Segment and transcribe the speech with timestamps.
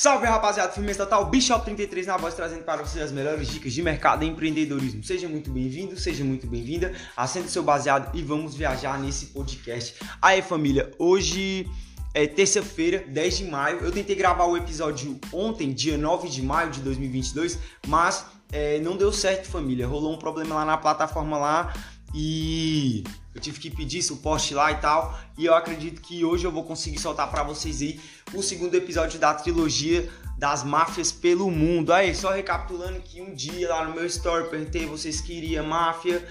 [0.00, 3.82] Salve rapaziada, filme total, Bishop 33 na voz trazendo para vocês as melhores dicas de
[3.82, 5.04] mercado e empreendedorismo.
[5.04, 9.96] Seja muito bem-vindo, seja muito bem-vinda, acenda seu baseado e vamos viajar nesse podcast.
[10.22, 11.68] Aí família, hoje
[12.14, 16.70] é terça-feira, 10 de maio, eu tentei gravar o episódio ontem, dia 9 de maio
[16.70, 21.74] de 2022, mas é, não deu certo família, rolou um problema lá na plataforma lá
[22.14, 23.04] e
[23.34, 25.18] eu tive que pedir suporte lá e tal.
[25.38, 28.00] E eu acredito que hoje eu vou conseguir soltar para vocês aí
[28.34, 31.92] o segundo episódio da trilogia das máfias pelo mundo.
[31.92, 36.26] Aí, só recapitulando que um dia lá no meu story perguntei vocês queriam máfia.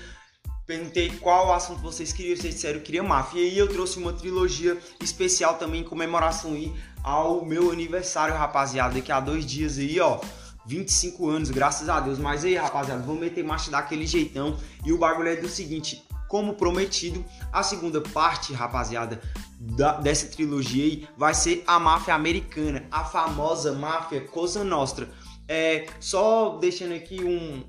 [0.66, 3.40] Perguntei qual assunto vocês queriam, vocês disseram que queria máfia.
[3.40, 8.96] E aí eu trouxe uma trilogia especial também em comemoração aí ao meu aniversário, rapaziada.
[8.96, 10.20] Daqui a dois dias aí, ó.
[10.66, 12.20] 25 anos, graças a Deus.
[12.20, 14.58] Mas aí, rapaziada, vamos meter marcha daquele jeitão.
[14.86, 19.20] E o bagulho é do seguinte: como prometido, a segunda parte, rapaziada,
[19.60, 25.10] da, dessa trilogia aí vai ser a máfia americana, a famosa máfia Cosa Nostra.
[25.48, 27.64] É, só deixando aqui um,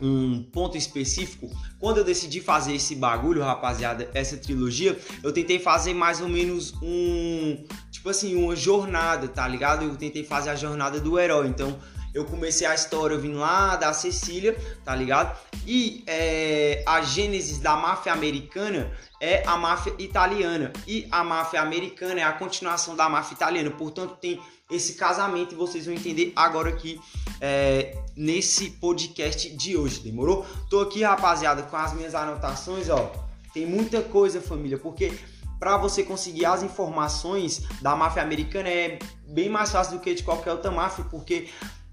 [0.00, 5.92] um ponto específico, quando eu decidi fazer esse bagulho, rapaziada, essa trilogia, eu tentei fazer
[5.92, 9.84] mais ou menos um, tipo assim, uma jornada, tá ligado?
[9.84, 11.78] Eu tentei fazer a jornada do herói, então
[12.14, 15.38] eu comecei a história vim lá da Sicília, tá ligado?
[15.66, 20.72] E é, a gênese da máfia americana é a máfia italiana.
[20.86, 23.70] E a máfia americana é a continuação da máfia italiana.
[23.70, 27.00] Portanto, tem esse casamento e vocês vão entender agora aqui
[27.40, 30.44] é, nesse podcast de hoje, demorou?
[30.68, 33.10] Tô aqui, rapaziada, com as minhas anotações, ó.
[33.54, 35.12] Tem muita coisa, família, porque
[35.58, 40.22] para você conseguir as informações da máfia americana é bem mais fácil do que de
[40.22, 41.48] qualquer outra máfia, porque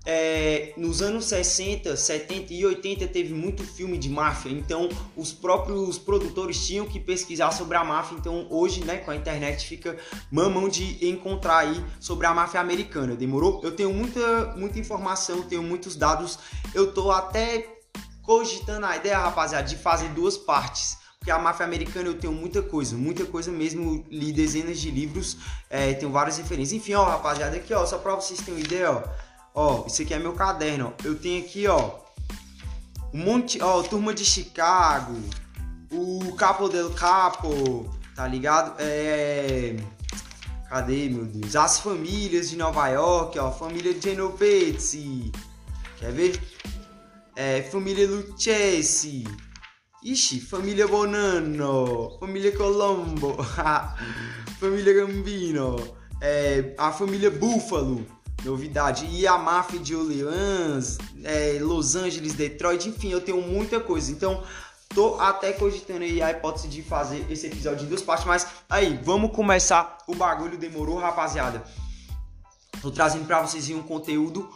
[0.05, 5.97] é, nos anos 60, 70 e 80 teve muito filme de máfia, então os próprios
[5.97, 8.17] produtores tinham que pesquisar sobre a máfia.
[8.17, 9.97] Então hoje, né, com a internet fica
[10.31, 13.15] mamão de encontrar aí sobre a máfia americana.
[13.15, 13.61] Demorou?
[13.63, 16.37] Eu tenho muita, muita informação, tenho muitos dados.
[16.73, 17.75] Eu tô até
[18.21, 20.97] cogitando a ideia, rapaziada, de fazer duas partes.
[21.17, 24.05] Porque a máfia americana eu tenho muita coisa, muita coisa mesmo.
[24.11, 25.37] Li dezenas de livros,
[25.71, 26.79] é, tenho várias referências.
[26.79, 29.03] Enfim, ó, rapaziada, aqui, ó, só pra vocês terem uma ideia, ó.
[29.55, 30.93] Ó, isso aqui é meu caderno.
[31.03, 31.91] Eu tenho aqui, ó,
[33.13, 35.17] um monte, ó, Turma de Chicago,
[35.89, 38.75] o Capo del Capo, tá ligado?
[38.79, 39.77] É...
[40.67, 41.55] Cadê, meu Deus?
[41.55, 45.31] As famílias de Nova York, ó, família Genovese.
[45.97, 46.41] Quer ver?
[47.33, 49.23] É, família Lucchesi.
[50.03, 53.37] Ixi, família Bonanno, família Colombo,
[54.59, 55.77] família Gambino,
[56.21, 58.05] é, a família Búfalo,
[58.45, 59.05] novidade.
[59.11, 64.11] E a máfia de Orleans, é, Los Angeles, Detroit, enfim, eu tenho muita coisa.
[64.11, 64.43] Então,
[64.89, 68.99] tô até cogitando aí a hipótese de fazer esse episódio em duas partes, mas aí,
[69.03, 69.97] vamos começar.
[70.07, 71.63] O bagulho demorou, rapaziada.
[72.81, 74.49] Tô trazendo para vocês um conteúdo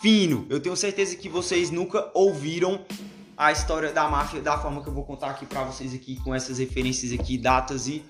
[0.00, 0.46] fino.
[0.48, 2.84] Eu tenho certeza que vocês nunca ouviram
[3.36, 6.34] a história da máfia da forma que eu vou contar aqui para vocês aqui com
[6.34, 8.04] essas referências aqui, datas e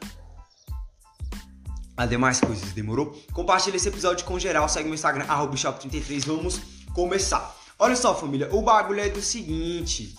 [2.06, 3.16] demais coisas, demorou?
[3.32, 6.60] Compartilha esse episódio com geral, segue meu Instagram, shop33, vamos
[6.94, 7.56] começar.
[7.78, 10.14] Olha só, família, o bagulho é do seguinte.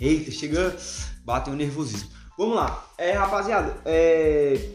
[0.00, 0.76] Eita, chega,
[1.24, 2.10] bateu um nervosismo.
[2.36, 4.70] Vamos lá, é, rapaziada, é...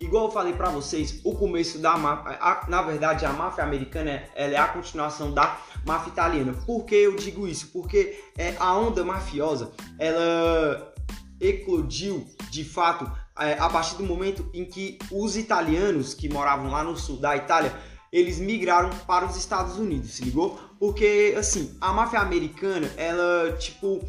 [0.00, 4.54] Igual eu falei para vocês, o começo da máfia, na verdade a máfia americana ela
[4.54, 6.54] é a continuação da máfia italiana.
[6.64, 7.70] Por que eu digo isso?
[7.72, 10.94] Porque é, a onda mafiosa, ela
[11.40, 16.96] eclodiu de fato a partir do momento em que os italianos que moravam lá no
[16.96, 17.74] sul da Itália
[18.12, 20.58] eles migraram para os Estados Unidos, se ligou?
[20.78, 24.00] Porque assim, a máfia americana, ela tipo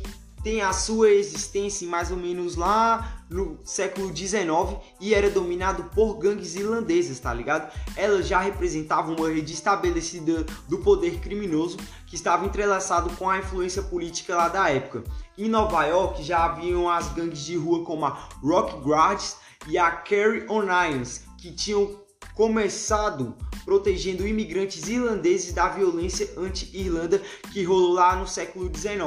[0.43, 6.15] tem a sua existência mais ou menos lá no século 19 e era dominado por
[6.17, 7.71] gangues irlandesas, tá ligado?
[7.95, 13.83] Ela já representava uma rede estabelecida do poder criminoso que estava entrelaçado com a influência
[13.83, 15.03] política lá da época.
[15.39, 19.37] Em Nova York já haviam as gangues de rua como a Rock Guards
[19.69, 21.97] e a Carry On Irons, que tinham
[22.35, 27.21] começado protegendo imigrantes irlandeses da violência anti-Irlanda
[27.53, 28.99] que rolou lá no século XIX.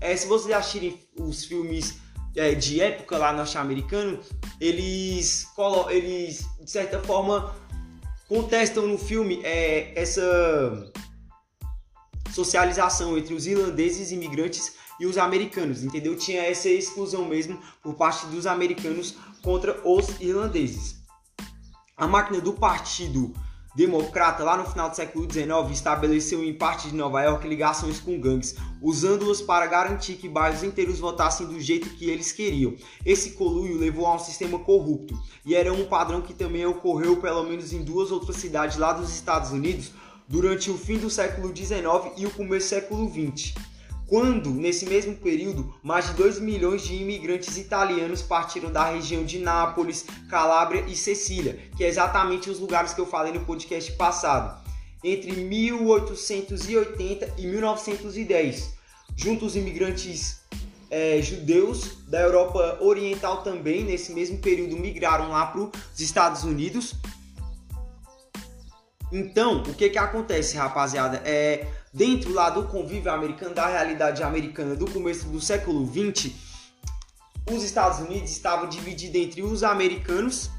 [0.00, 1.98] É, se vocês assistirem os filmes
[2.34, 4.18] é, de época lá norte-americano,
[4.60, 5.46] eles,
[5.90, 7.54] eles de certa forma
[8.28, 10.92] contestam no filme é, essa
[12.34, 16.16] socialização entre os irlandeses imigrantes e os americanos, entendeu?
[16.16, 20.96] Tinha essa exclusão mesmo por parte dos americanos contra os irlandeses.
[21.96, 23.32] A máquina do partido
[23.74, 28.18] democrata, lá no final do século XIX, estabeleceu em parte de Nova York ligações com
[28.18, 32.74] gangues, usando-as para garantir que bairros inteiros votassem do jeito que eles queriam.
[33.04, 35.14] Esse coluio levou a um sistema corrupto,
[35.44, 39.14] e era um padrão que também ocorreu pelo menos em duas outras cidades lá dos
[39.14, 39.92] Estados Unidos
[40.26, 43.54] durante o fim do século XIX e o começo do século XX
[44.06, 49.40] quando, nesse mesmo período, mais de 2 milhões de imigrantes italianos partiram da região de
[49.40, 54.64] Nápoles, Calábria e Sicília, que é exatamente os lugares que eu falei no podcast passado,
[55.02, 58.76] entre 1880 e 1910.
[59.16, 60.42] Junto os imigrantes
[60.90, 66.94] é, judeus da Europa Oriental também, nesse mesmo período, migraram lá para os Estados Unidos.
[69.12, 71.22] Então, o que que acontece, rapaziada?
[71.24, 76.34] É, dentro lá do convívio americano, da realidade americana do começo do século 20,
[77.50, 80.50] os Estados Unidos estavam divididos entre os americanos,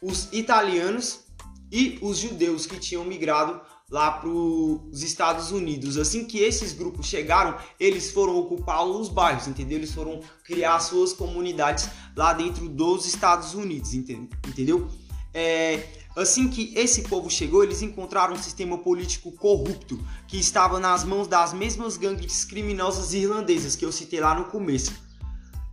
[0.00, 1.26] os italianos
[1.70, 5.96] e os judeus que tinham migrado lá para os Estados Unidos.
[5.98, 9.78] Assim que esses grupos chegaram, eles foram ocupar os bairros, entendeu?
[9.78, 14.88] Eles foram criar suas comunidades lá dentro dos Estados Unidos, entendeu?
[15.32, 21.04] É, Assim que esse povo chegou, eles encontraram um sistema político corrupto que estava nas
[21.04, 24.94] mãos das mesmas gangues criminosas irlandesas que eu citei lá no começo.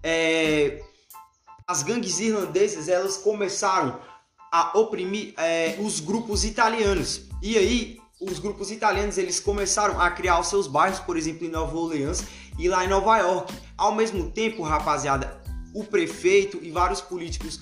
[0.03, 0.83] É...
[1.65, 3.97] As gangues irlandesas elas começaram
[4.51, 10.39] a oprimir é, os grupos italianos e aí os grupos italianos eles começaram a criar
[10.39, 12.23] os seus bairros, por exemplo, em Nova Orleans
[12.59, 13.53] e lá em Nova York.
[13.77, 15.41] Ao mesmo tempo, rapaziada,
[15.73, 17.61] o prefeito e vários políticos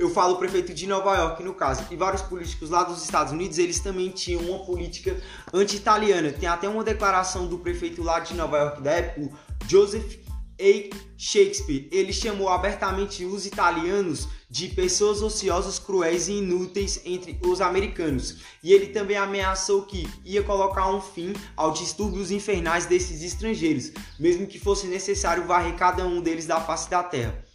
[0.00, 3.34] eu falo o prefeito de Nova York, no caso, e vários políticos lá dos Estados
[3.34, 5.14] Unidos, eles também tinham uma política
[5.52, 6.32] anti-italiana.
[6.32, 9.36] Tem até uma declaração do prefeito lá de Nova York da época,
[9.68, 10.16] Joseph
[10.58, 10.96] A.
[11.18, 11.86] Shakespeare.
[11.92, 18.38] Ele chamou abertamente os italianos de pessoas ociosas, cruéis e inúteis entre os americanos.
[18.64, 24.46] E ele também ameaçou que ia colocar um fim aos distúrbios infernais desses estrangeiros, mesmo
[24.46, 27.49] que fosse necessário varrer cada um deles da face da terra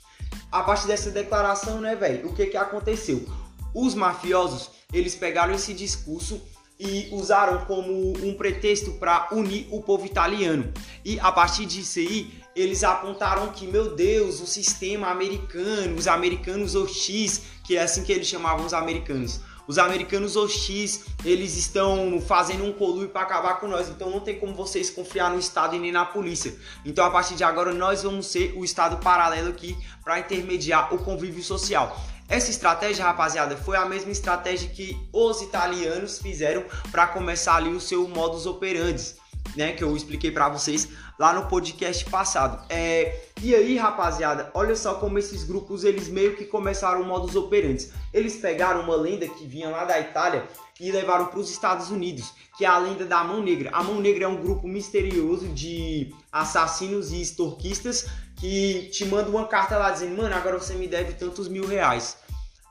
[0.51, 3.25] a partir dessa declaração, né, velho, o que que aconteceu?
[3.73, 6.41] Os mafiosos, eles pegaram esse discurso
[6.79, 10.71] e usaram como um pretexto para unir o povo italiano.
[11.03, 16.75] E a partir disso aí, eles apontaram que, meu Deus, o sistema americano, os americanos
[16.75, 22.63] OX, que é assim que eles chamavam os americanos, os americanos OX, eles estão fazendo
[22.63, 23.89] um colúrio para acabar com nós.
[23.89, 26.55] Então não tem como vocês confiar no Estado e nem na polícia.
[26.83, 30.99] Então a partir de agora nós vamos ser o Estado paralelo aqui para intermediar o
[30.99, 31.95] convívio social.
[32.27, 37.79] Essa estratégia, rapaziada, foi a mesma estratégia que os italianos fizeram para começar ali o
[37.79, 39.13] seu modus operandi,
[39.55, 39.73] né?
[39.73, 40.87] Que eu expliquei para vocês
[41.17, 42.65] lá no podcast passado.
[42.69, 47.89] É, e aí, rapaziada, olha só como esses grupos eles meio que começaram modus operandi.
[48.13, 50.47] Eles pegaram uma lenda que vinha lá da Itália
[50.79, 53.69] e levaram para os Estados Unidos, que é a lenda da Mão Negra.
[53.71, 59.47] A Mão Negra é um grupo misterioso de assassinos e extorquistas que te manda uma
[59.47, 62.17] carta lá dizendo, mano, agora você me deve tantos mil reais.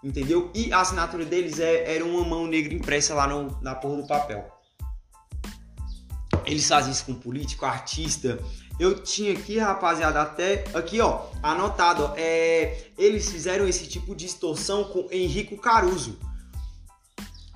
[0.03, 0.50] Entendeu?
[0.55, 4.06] E a assinatura deles é, era uma mão negra impressa lá no, na porra do
[4.06, 4.54] papel.
[6.46, 8.38] Eles fazem isso com político, artista.
[8.79, 14.26] Eu tinha aqui, rapaziada, até aqui, ó, anotado, ó, é, eles fizeram esse tipo de
[14.26, 16.19] extorsão com Henrico Caruso,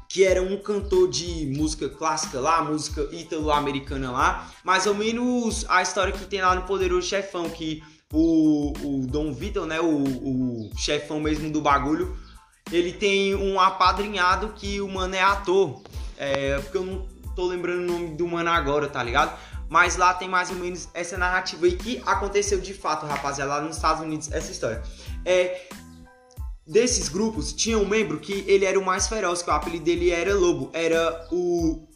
[0.08, 5.82] que era um cantor de música clássica lá, música ítalo-americana lá, mais ou menos a
[5.82, 7.82] história que tem lá no Poderoso Chefão, que
[8.12, 12.16] o, o Dom Vitor, né, o, o chefão mesmo do bagulho,
[12.70, 15.82] ele tem um apadrinhado que o mano é ator,
[16.16, 19.38] é, porque eu não tô lembrando o nome do mano agora, tá ligado?
[19.68, 23.60] Mas lá tem mais ou menos essa narrativa aí que aconteceu de fato, rapaziada, lá
[23.60, 24.82] nos Estados Unidos, essa história.
[25.24, 25.68] É,
[26.66, 30.10] desses grupos, tinha um membro que ele era o mais feroz, que o apelido dele
[30.10, 31.86] era Lobo, era o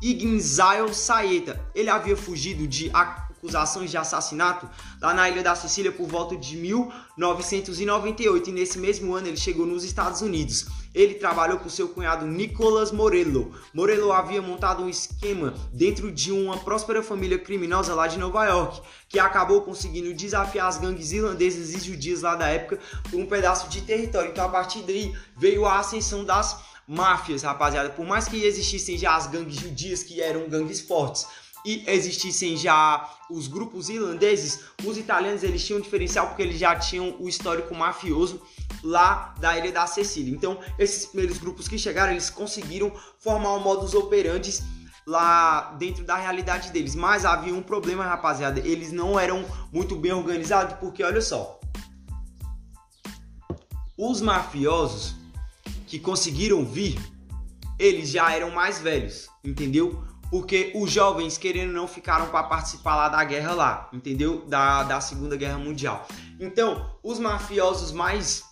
[0.00, 1.60] Ignzail Saeta.
[1.74, 4.66] Ele havia fugido de acusações de assassinato
[5.02, 9.66] lá na ilha da Sicília por volta de 1998 e nesse mesmo ano ele chegou
[9.66, 10.66] nos Estados Unidos.
[10.94, 13.54] Ele trabalhou com seu cunhado Nicolas Morello.
[13.72, 18.80] Morello havia montado um esquema dentro de uma próspera família criminosa lá de Nova York,
[19.08, 22.78] que acabou conseguindo desafiar as gangues irlandesas e judias lá da época
[23.10, 24.30] por um pedaço de território.
[24.30, 27.90] Então a partir daí veio a ascensão das máfias, rapaziada.
[27.90, 31.26] Por mais que existissem já as gangues judias que eram gangues fortes,
[31.64, 36.74] e existissem já os grupos irlandeses, os italianos eles tinham um diferencial porque eles já
[36.76, 38.42] tinham o histórico mafioso
[38.82, 40.34] lá da ilha da Sicília.
[40.34, 44.58] Então, esses primeiros grupos que chegaram, eles conseguiram formar um modus operandi
[45.06, 46.94] lá dentro da realidade deles.
[46.94, 51.60] Mas havia um problema, rapaziada, eles não eram muito bem organizados, porque olha só,
[53.96, 55.14] os mafiosos
[55.86, 56.98] que conseguiram vir
[57.78, 60.04] eles já eram mais velhos, entendeu?
[60.32, 64.46] Porque os jovens, querendo não, ficaram para participar lá da guerra lá, entendeu?
[64.46, 66.08] Da, da Segunda Guerra Mundial.
[66.40, 68.42] Então, os mafiosos mais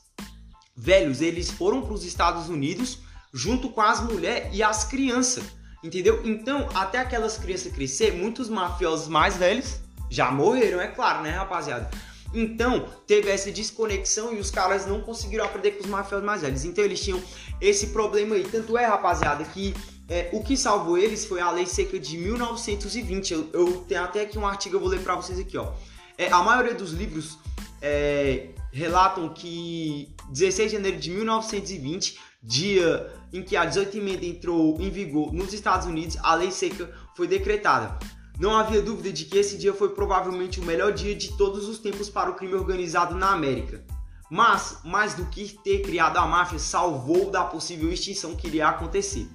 [0.76, 2.98] velhos, eles foram para os Estados Unidos
[3.32, 5.42] junto com as mulheres e as crianças,
[5.82, 6.20] entendeu?
[6.22, 11.88] Então, até aquelas crianças crescer, muitos mafiosos mais velhos já morreram, é claro, né, rapaziada?
[12.34, 16.66] Então, teve essa desconexão e os caras não conseguiram aprender com os mafiosos mais velhos.
[16.66, 17.22] Então, eles tinham
[17.58, 18.44] esse problema aí.
[18.44, 19.74] Tanto é, rapaziada, que
[20.10, 23.32] é, o que salvou eles foi a lei seca de 1920.
[23.32, 25.72] Eu, eu tenho até aqui um artigo, eu vou ler para vocês aqui, ó.
[26.18, 27.38] É, a maioria dos livros
[27.80, 34.76] é, relatam que 16 de janeiro de 1920, dia em que a 18 emenda entrou
[34.80, 37.96] em vigor nos Estados Unidos, a lei seca foi decretada.
[38.36, 41.78] Não havia dúvida de que esse dia foi provavelmente o melhor dia de todos os
[41.78, 43.84] tempos para o crime organizado na América.
[44.28, 49.28] Mas, mais do que ter criado a máfia, salvou da possível extinção que iria acontecer.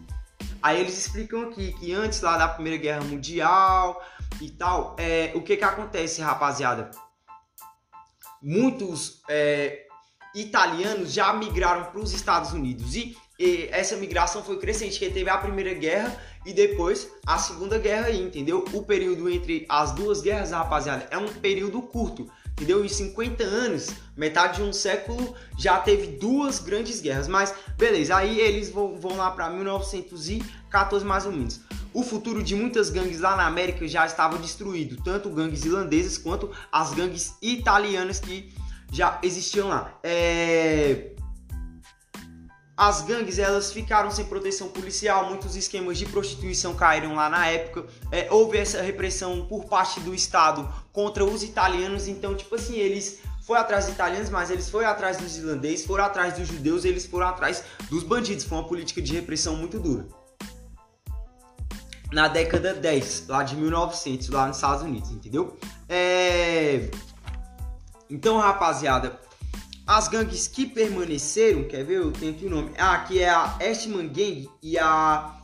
[0.62, 4.04] Aí eles explicam aqui que antes lá da Primeira Guerra Mundial
[4.42, 6.92] e tal, é, o que que acontece, rapaziada?
[8.42, 9.86] Muitos é,
[10.36, 15.30] italianos já migraram para os Estados Unidos e, e, essa migração foi crescente, que teve
[15.30, 18.66] a Primeira Guerra e depois a Segunda Guerra aí, entendeu?
[18.74, 22.84] O período entre as duas guerras, rapaziada, é um período curto, entendeu?
[22.84, 28.40] Em 50 anos, metade de um século, já teve duas grandes guerras, mas beleza, aí
[28.40, 31.60] eles vão, vão lá para 1914 mais ou menos.
[31.94, 36.50] O futuro de muitas gangues lá na América já estava destruído, tanto gangues irlandesas quanto
[36.72, 38.54] as gangues italianas que
[38.92, 39.98] já existiam lá.
[40.04, 41.15] É...
[42.78, 47.86] As gangues elas ficaram sem proteção policial, muitos esquemas de prostituição caíram lá na época.
[48.12, 53.20] É, houve essa repressão por parte do Estado contra os italianos, então tipo assim eles
[53.46, 57.06] foram atrás dos italianos, mas eles foram atrás dos irlandeses, foram atrás dos judeus, eles
[57.06, 58.44] foram atrás dos bandidos.
[58.44, 60.06] Foi uma política de repressão muito dura
[62.12, 65.58] na década 10, lá de 1900, lá nos Estados Unidos, entendeu?
[65.90, 66.90] É...
[68.10, 69.20] Então, rapaziada,
[69.88, 71.98] as gangues que permaneceram, quer ver?
[71.98, 72.72] Eu tenho aqui o nome.
[72.78, 75.36] Ah, que é a Eastman Gang e a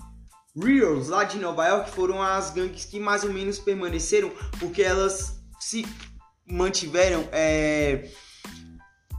[0.56, 5.40] Reals, lá de Nova York, foram as gangues que mais ou menos permaneceram, porque elas
[5.60, 5.86] se
[6.46, 8.10] mantiveram é,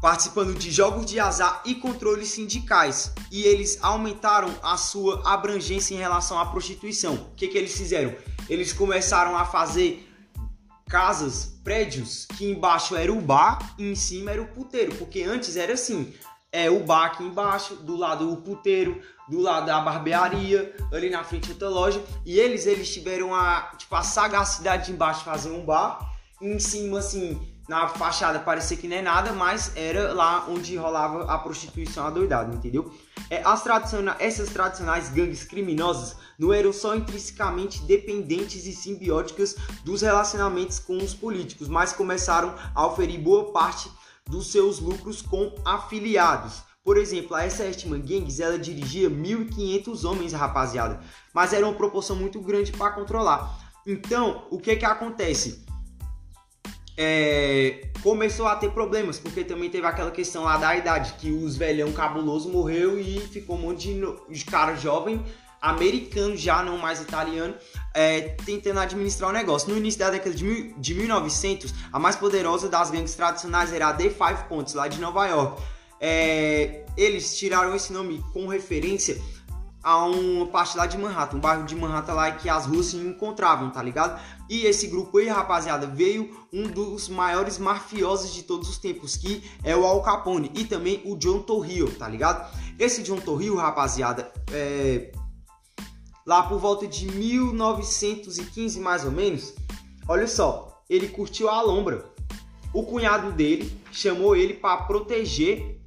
[0.03, 3.13] participando de jogos de azar e controles sindicais.
[3.31, 7.15] E eles aumentaram a sua abrangência em relação à prostituição.
[7.15, 8.15] O que, que eles fizeram?
[8.49, 10.12] Eles começaram a fazer
[10.93, 14.95] casas, prédios, que embaixo era o bar e em cima era o puteiro.
[14.97, 16.13] Porque antes era assim:
[16.53, 21.25] é o bar aqui embaixo, do lado o puteiro, do lado a barbearia, ali na
[21.25, 22.05] frente outra loja.
[22.27, 26.59] E eles eles tiveram a, tipo, a sagacidade de embaixo fazer um bar, e em
[26.59, 27.41] cima assim
[27.73, 32.55] na fachada parecia que nem é nada, mas era lá onde rolava a prostituição adoidada,
[32.55, 32.93] entendeu?
[33.31, 40.03] É, as tradiciona essas tradicionais gangues criminosas não eram só intrinsecamente dependentes e simbióticas dos
[40.03, 43.91] relacionamentos com os políticos, mas começaram a oferir boa parte
[44.29, 46.63] dos seus lucros com afiliados.
[46.85, 51.01] Por exemplo, a essa Gangs, ela dirigia 1.500 homens, rapaziada,
[51.33, 53.59] mas era uma proporção muito grande para controlar.
[53.87, 55.65] Então, o que que acontece?
[56.97, 61.57] É, começou a ter problemas, porque também teve aquela questão lá da idade, que os
[61.57, 65.25] velhão cabuloso morreu e ficou um monte de, de cara jovem,
[65.61, 67.55] americano já, não mais italiano,
[67.95, 69.71] é, tentando administrar o negócio.
[69.71, 73.93] No início da década de, de 1900, a mais poderosa das gangues tradicionais era a
[73.93, 75.63] The Five Points, lá de Nova York.
[76.01, 79.17] É, eles tiraram esse nome com referência
[79.83, 82.97] a uma parte lá de Manhattan, um bairro de Manhattan lá que as ruas se
[82.97, 84.21] encontravam, tá ligado?
[84.49, 89.43] E esse grupo aí, rapaziada, veio um dos maiores mafiosos de todos os tempos, que
[89.65, 92.49] é o Al Capone e também o John Torrio, tá ligado?
[92.79, 95.11] Esse John Torrio, rapaziada, é...
[96.25, 99.53] lá por volta de 1915 mais ou menos,
[100.07, 102.05] olha só, ele curtiu a lombra.
[102.73, 105.82] O cunhado dele chamou ele para proteger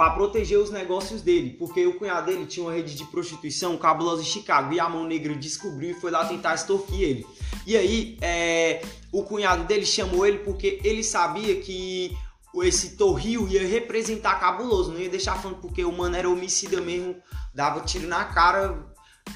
[0.00, 4.22] para proteger os negócios dele, porque o cunhado dele tinha uma rede de prostituição cabulosa
[4.22, 7.26] em Chicago e a mão negra descobriu e foi lá tentar extorquir ele.
[7.66, 8.80] E aí, é,
[9.12, 12.16] o cunhado dele chamou ele porque ele sabia que
[12.62, 17.16] esse Torrio ia representar cabuloso, não ia deixar falando porque o mano era homicida mesmo,
[17.54, 18.82] dava tiro na cara.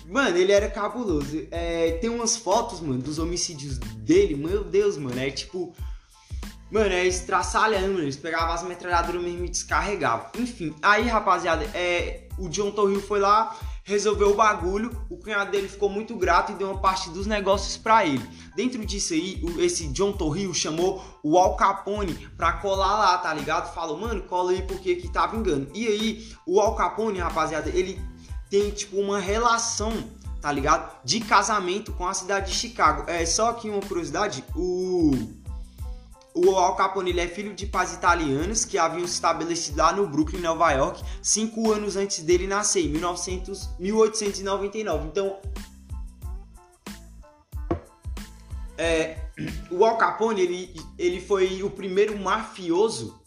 [0.07, 1.47] Mano, ele era cabuloso.
[1.51, 5.75] É, tem umas fotos, mano, dos homicídios dele, meu Deus, mano, é tipo
[6.75, 8.01] Mano, é estraçalhando, mano.
[8.01, 10.27] Eles pegavam as metralhadoras mesmo e descarregavam.
[10.37, 15.69] Enfim, aí, rapaziada, é, o John Torrio foi lá, resolveu o bagulho, o cunhado dele
[15.69, 18.29] ficou muito grato e deu uma parte dos negócios para ele.
[18.57, 23.73] Dentro disso aí, esse John Torrio chamou o Al Capone pra colar lá, tá ligado?
[23.73, 25.71] Falou, mano, cola aí porque aqui tá vingando.
[25.73, 28.03] E aí, o Al Capone, rapaziada, ele
[28.51, 29.93] tem tipo uma relação,
[30.41, 30.93] tá ligado?
[31.05, 33.09] De casamento com a cidade de Chicago.
[33.09, 35.44] É só que uma curiosidade, o
[36.35, 40.41] o Al Capone é filho de pais italianos que haviam se estabelecido lá no Brooklyn,
[40.41, 45.07] Nova York, cinco anos antes dele nascer, em 1900, 1899.
[45.07, 45.39] Então,
[48.77, 49.29] é,
[49.71, 53.23] o Al Capone ele, ele foi o primeiro mafioso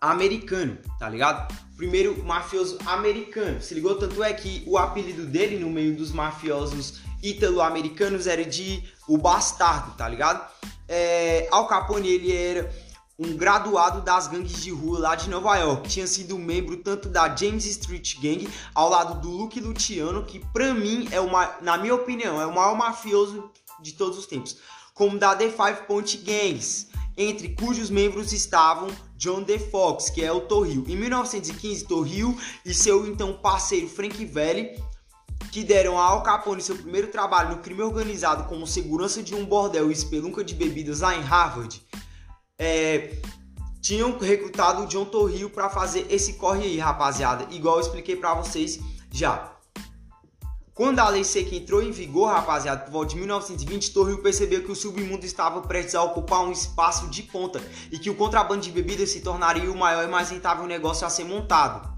[0.00, 1.54] americano, tá ligado?
[1.76, 3.60] Primeiro mafioso americano.
[3.60, 3.94] Se ligou?
[3.96, 9.92] Tanto é que o apelido dele no meio dos mafiosos italo-americanos era de o bastardo,
[9.96, 10.46] tá ligado?
[10.88, 12.70] é, Al Capone ele era
[13.18, 15.88] um graduado das gangues de rua lá de Nova York.
[15.88, 20.74] Tinha sido membro tanto da James Street Gang ao lado do Luke Luciano, que pra
[20.74, 24.56] mim é uma, na minha opinião, é o maior mafioso de todos os tempos,
[24.94, 30.40] como da The Five Point Gangs, entre cujos membros estavam John DeFox, que é o
[30.40, 30.84] Torrio.
[30.88, 34.76] Em 1915, Torrio e seu então parceiro Frank Valley
[35.54, 39.44] que deram a Al Capone seu primeiro trabalho no crime organizado como segurança de um
[39.44, 41.80] bordel e espelunca de bebidas lá em Harvard,
[42.58, 43.18] é,
[43.80, 48.34] tinham recrutado o John Torrio para fazer esse corre aí, rapaziada, igual eu expliquei para
[48.34, 48.80] vocês
[49.12, 49.52] já.
[50.74, 54.72] Quando a lei seca entrou em vigor, rapaziada, por volta de 1920, Torrio percebeu que
[54.72, 58.72] o submundo estava prestes a ocupar um espaço de ponta e que o contrabando de
[58.72, 61.93] bebidas se tornaria o maior e mais rentável negócio a ser montado.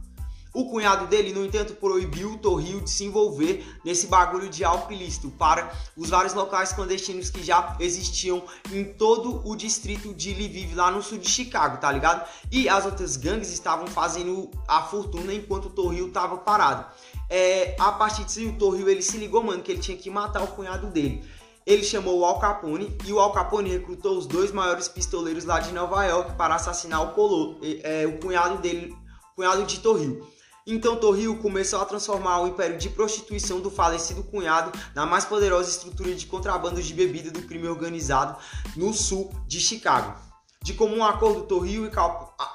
[0.56, 4.96] O cunhado dele, no entanto, proibiu o Torrio de se envolver nesse bagulho de álcool
[5.38, 10.90] para os vários locais clandestinos que já existiam em todo o distrito de Lviv, lá
[10.90, 12.26] no sul de Chicago, tá ligado?
[12.50, 16.86] E as outras gangues estavam fazendo a fortuna enquanto o Torrio tava parado.
[17.28, 20.42] É, a partir disso, o Torrio ele se ligou, mano, que ele tinha que matar
[20.42, 21.22] o cunhado dele.
[21.66, 25.60] Ele chamou o Al Capone e o Al Capone recrutou os dois maiores pistoleiros lá
[25.60, 28.96] de Nova York para assassinar o, colo, é, o cunhado dele,
[29.34, 30.34] cunhado de Torrio.
[30.68, 35.70] Então Torrio começou a transformar o império de prostituição do falecido cunhado na mais poderosa
[35.70, 38.36] estrutura de contrabando de bebida do crime organizado
[38.74, 40.18] no sul de Chicago.
[40.60, 41.88] De comum acordo, Torrio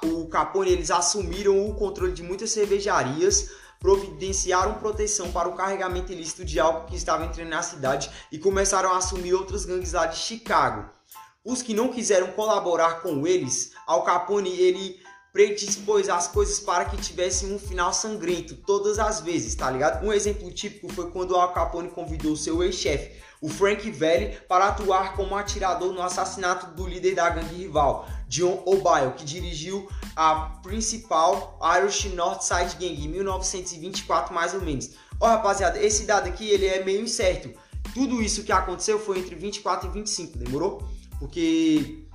[0.02, 6.12] e o Capone eles assumiram o controle de muitas cervejarias, providenciaram proteção para o carregamento
[6.12, 10.04] ilícito de álcool que estava entrando na cidade e começaram a assumir outras gangues lá
[10.04, 10.90] de Chicago.
[11.42, 15.00] Os que não quiseram colaborar com eles, Al Capone ele
[15.32, 20.04] predispôs as coisas para que tivessem um final sangrento todas as vezes, tá ligado?
[20.04, 24.66] Um exemplo típico foi quando o Al Capone convidou seu ex-chefe, o Frank Valley, para
[24.66, 30.60] atuar como atirador no assassinato do líder da gangue rival, John O'Byle, que dirigiu a
[30.62, 34.90] principal Irish Northside Gang em 1924 mais ou menos.
[35.18, 37.50] Ó, rapaziada, esse dado aqui ele é meio incerto.
[37.94, 40.86] Tudo isso que aconteceu foi entre 24 e 25, demorou?
[41.18, 42.06] Porque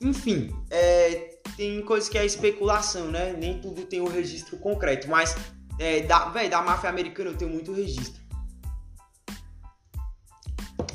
[0.00, 3.32] enfim, é, tem coisas que é especulação, né?
[3.32, 5.36] Nem tudo tem um registro concreto, mas
[5.78, 8.20] é, da, véio, da máfia americana eu tenho muito registro.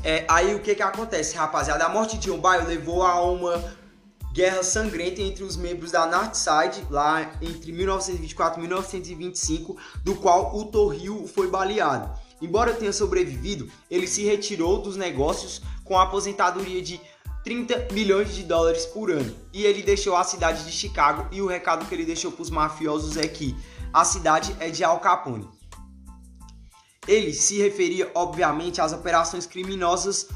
[0.03, 1.84] É, aí o que que acontece, rapaziada?
[1.84, 3.75] A morte de Umbaio levou a uma
[4.31, 10.65] guerra sangrenta entre os membros da Northside, lá entre 1924 e 1925, do qual o
[10.65, 12.13] Torrio foi baleado.
[12.41, 16.99] Embora tenha sobrevivido, ele se retirou dos negócios com a aposentadoria de
[17.45, 19.34] 30 milhões de dólares por ano.
[19.53, 22.49] E ele deixou a cidade de Chicago e o recado que ele deixou para os
[22.49, 23.55] mafiosos é que
[23.93, 25.47] a cidade é de Al Capone.
[27.08, 30.27] Ele se referia, obviamente, às operações criminosas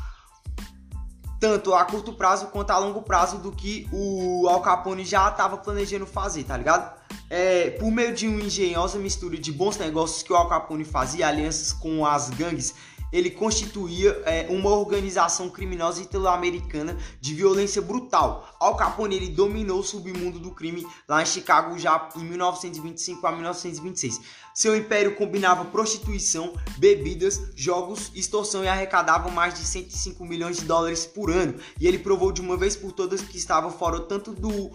[1.40, 5.58] tanto a curto prazo quanto a longo prazo do que o Al Capone já estava
[5.58, 7.00] planejando fazer, tá ligado?
[7.30, 11.28] É, por meio de uma engenhosa mistura de bons negócios que o Al Capone fazia,
[11.28, 12.76] alianças com as gangues
[13.12, 18.48] ele constituía é, uma organização criminosa italo-americana de violência brutal.
[18.60, 23.32] Al Capone ele dominou o submundo do crime lá em Chicago já em 1925 a
[23.32, 24.22] 1926.
[24.54, 31.06] Seu império combinava prostituição, bebidas, jogos, extorsão e arrecadava mais de 105 milhões de dólares
[31.06, 31.56] por ano.
[31.80, 34.72] E ele provou de uma vez por todas que estava fora tanto do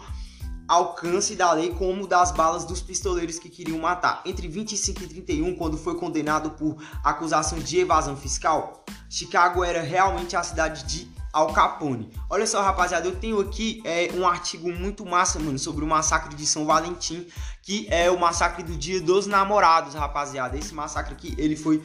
[0.68, 4.22] alcance da lei como das balas dos pistoleiros que queriam matar.
[4.24, 10.37] Entre 25 e 31, quando foi condenado por acusações de evasão fiscal, Chicago era realmente
[10.37, 12.11] a cidade de Al Capone.
[12.31, 16.35] Olha só, rapaziada, eu tenho aqui é, um artigo muito massa, mano, sobre o massacre
[16.35, 17.27] de São Valentim,
[17.62, 20.57] que é o massacre do Dia dos Namorados, rapaziada.
[20.57, 21.83] Esse massacre aqui, ele foi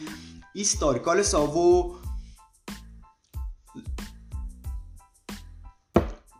[0.54, 1.10] histórico.
[1.10, 2.00] Olha só, eu vou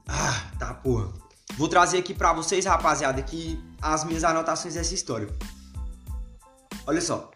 [0.08, 1.29] Ah, tá porra.
[1.60, 5.28] Vou trazer aqui para vocês, rapaziada, aqui as minhas anotações dessa história.
[6.88, 7.32] Olha só.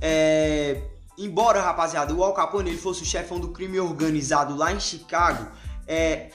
[0.00, 0.82] É,
[1.18, 5.50] embora, rapaziada, o Al Capone ele fosse o chefão do crime organizado lá em Chicago,
[5.84, 6.30] é,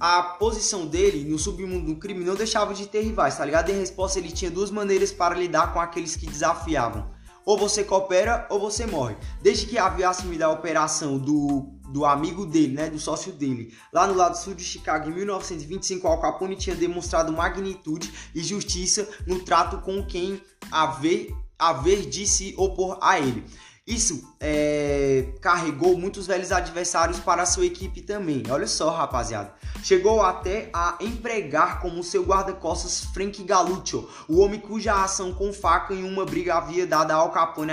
[0.00, 3.68] a posição dele no submundo do crime não deixava de ter rivais, tá ligado?
[3.68, 7.10] Em resposta, ele tinha duas maneiras para lidar com aqueles que desafiavam.
[7.44, 9.18] Ou você coopera ou você morre.
[9.42, 14.06] Desde que havia assumido a operação do, do amigo dele, né, do sócio dele, lá
[14.06, 19.40] no lado sul de Chicago em 1925, Al Capone tinha demonstrado magnitude e justiça no
[19.40, 23.44] trato com quem haver, haver de se opor a ele.
[23.86, 28.44] Isso é, carregou muitos velhos adversários para sua equipe também.
[28.48, 29.52] Olha só, rapaziada.
[29.82, 35.92] Chegou até a empregar como seu guarda-costas Frank Galuccio, o homem cuja ação com faca
[35.92, 37.72] em uma briga havia dado a Al Capone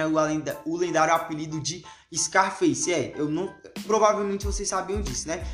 [0.66, 2.92] o lendário apelido de Scarface.
[2.92, 3.54] É, eu não.
[3.86, 5.46] Provavelmente vocês sabiam disso, né?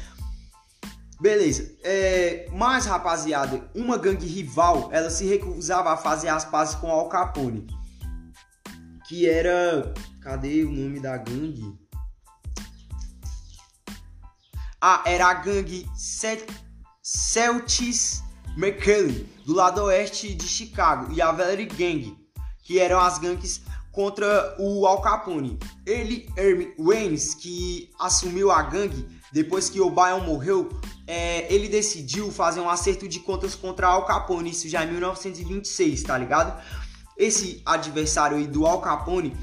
[1.19, 1.75] Beleza.
[1.83, 7.07] É, mas, rapaziada, uma gangue rival, ela se recusava a fazer as pazes com Al
[7.07, 7.67] Capone.
[9.07, 11.77] Que era Cadê o nome da gangue?
[14.79, 15.86] Ah, era a gangue
[17.01, 18.23] Celtics
[18.55, 22.17] McKellen, do lado oeste de Chicago, e a Valerie Gang,
[22.63, 23.62] que eram as gangues
[23.93, 25.58] contra o Al Capone.
[25.86, 30.69] Ele, Hermie Waynes, que assumiu a gangue depois que o Bayern morreu,
[31.08, 36.03] é, ele decidiu fazer um acerto de contas contra Al Capone, isso já em 1926,
[36.03, 36.62] tá ligado?
[37.17, 39.36] Esse adversário aí do Al Capone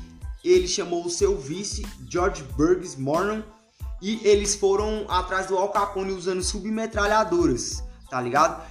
[0.45, 3.43] ele chamou o seu vice, George Burgess Mornon,
[4.01, 8.63] e eles foram atrás do Al Capone usando submetralhadoras, tá ligado?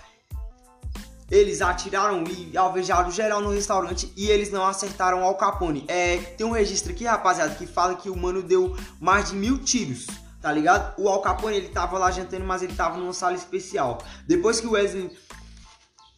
[1.32, 5.86] Eles atiraram e alvejaram geral no restaurante e eles não acertaram Al Capone.
[5.88, 9.60] É, tem um registro aqui, rapaziada, que fala que o mano deu mais de mil
[9.60, 10.08] tiros,
[10.42, 11.00] tá ligado?
[11.00, 14.00] O Al Capone, ele tava lá jantando, mas ele tava numa sala especial.
[14.28, 15.12] Depois que o Wesley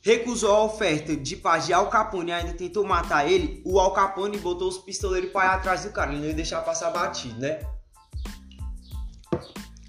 [0.02, 4.38] recusou a oferta de pagar Al Capone e ainda tentou matar ele, o Al Capone
[4.38, 7.60] botou os pistoleiros para ir atrás do cara, ele não ia deixar passar batido, né?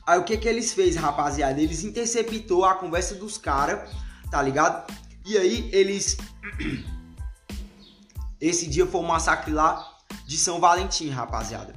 [0.06, 1.60] Aí o que que eles fez, rapaziada?
[1.60, 3.88] Eles interceptou a conversa dos caras,
[4.30, 4.92] tá ligado?
[5.24, 6.16] E aí eles
[8.40, 11.74] esse dia foi o um massacre lá de São Valentim, rapaziada.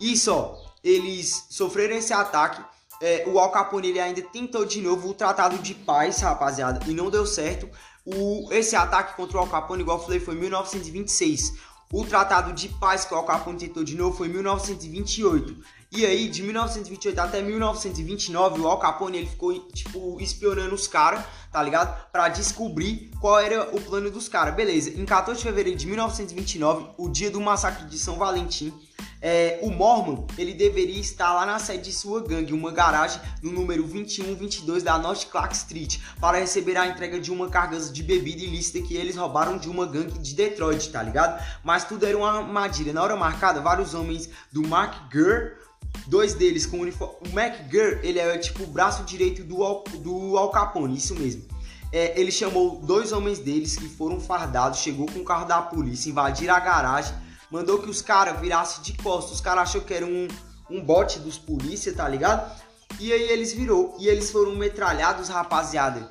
[0.00, 2.62] Isso, ó, eles sofreram esse ataque
[3.00, 6.92] é, o Al Capone ele ainda tentou de novo o tratado de paz, rapaziada, e
[6.92, 7.68] não deu certo.
[8.04, 11.54] O, esse ataque contra o Al Capone, igual eu falei, foi em 1926.
[11.92, 15.56] O tratado de paz que o Al Capone tentou de novo foi em 1928.
[15.92, 21.24] E aí, de 1928 até 1929, o Al Capone ele ficou, tipo, espionando os caras,
[21.50, 22.08] tá ligado?
[22.12, 24.54] Pra descobrir qual era o plano dos caras.
[24.54, 28.72] Beleza, em 14 de fevereiro de 1929, o dia do massacre de São Valentim,
[29.20, 33.50] é, o Mormon ele deveria estar lá na sede de sua gangue, uma garagem no
[33.50, 38.42] número 2122 da North Clark Street, para receber a entrega de uma carga de bebida
[38.42, 41.44] ilícita que eles roubaram de uma gangue de Detroit, tá ligado?
[41.64, 42.92] Mas tudo era uma armadilha.
[42.92, 45.58] Na hora marcada, vários homens do Mark Gurr
[46.06, 47.16] dois deles com uniforme.
[47.20, 51.44] O McGurr, ele é tipo o braço direito do Al, do Al Capone, isso mesmo.
[51.92, 56.08] É, ele chamou dois homens deles que foram fardados, chegou com o carro da polícia,
[56.08, 57.14] invadiram a garagem
[57.50, 59.34] mandou que os caras virassem de costas.
[59.34, 60.28] Os caras achou que era um,
[60.70, 62.58] um bote dos polícia, tá ligado?
[62.98, 63.96] E aí eles virou.
[63.98, 66.10] E eles foram metralhados, rapaziada.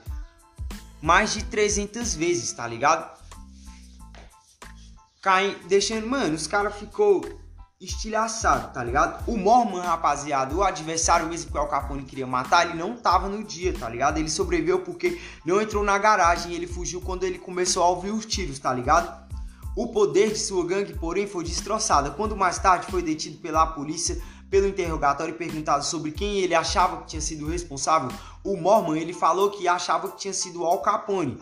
[1.01, 3.17] Mais de 300 vezes, tá ligado?
[5.21, 7.23] Caem, deixando, mano, os caras ficou
[7.79, 9.23] estilhaçado, tá ligado?
[9.25, 13.29] O Mormon, rapaziada, o adversário mesmo que o Al Capone queria matar, ele não tava
[13.29, 14.17] no dia, tá ligado?
[14.17, 18.25] Ele sobreviveu porque não entrou na garagem, ele fugiu quando ele começou a ouvir os
[18.25, 19.29] tiros, tá ligado?
[19.77, 22.11] O poder de sua gangue, porém, foi destroçado.
[22.11, 26.97] Quando mais tarde foi detido pela polícia pelo interrogatório e perguntado sobre quem ele achava
[26.97, 28.09] que tinha sido responsável,
[28.43, 31.37] o Mormon ele falou que achava que tinha sido Al Capone.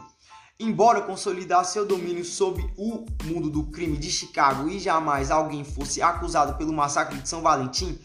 [0.60, 6.02] Embora consolidasse seu domínio sobre o mundo do crime de Chicago e jamais alguém fosse
[6.02, 8.00] acusado pelo massacre de São Valentim,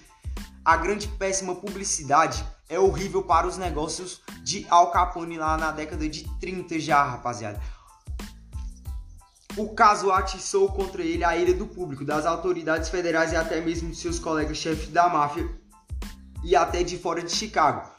[0.62, 6.06] a grande péssima publicidade é horrível para os negócios de Al Capone lá na década
[6.06, 7.58] de 30 já, rapaziada.
[9.56, 13.88] O caso atiçou contra ele a ira do público, das autoridades federais e até mesmo
[13.88, 15.48] de seus colegas chefes da máfia
[16.44, 17.91] e até de fora de Chicago.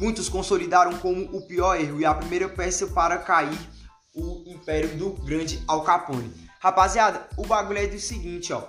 [0.00, 3.58] Muitos consolidaram como o pior erro e a primeira peça para cair
[4.14, 6.32] o império do grande Al Capone.
[6.58, 8.62] Rapaziada, o bagulho é do seguinte, ó.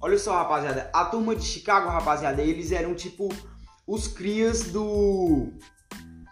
[0.00, 0.90] Olha só, rapaziada.
[0.94, 3.28] A turma de Chicago, rapaziada, eles eram tipo
[3.86, 5.52] os crias do.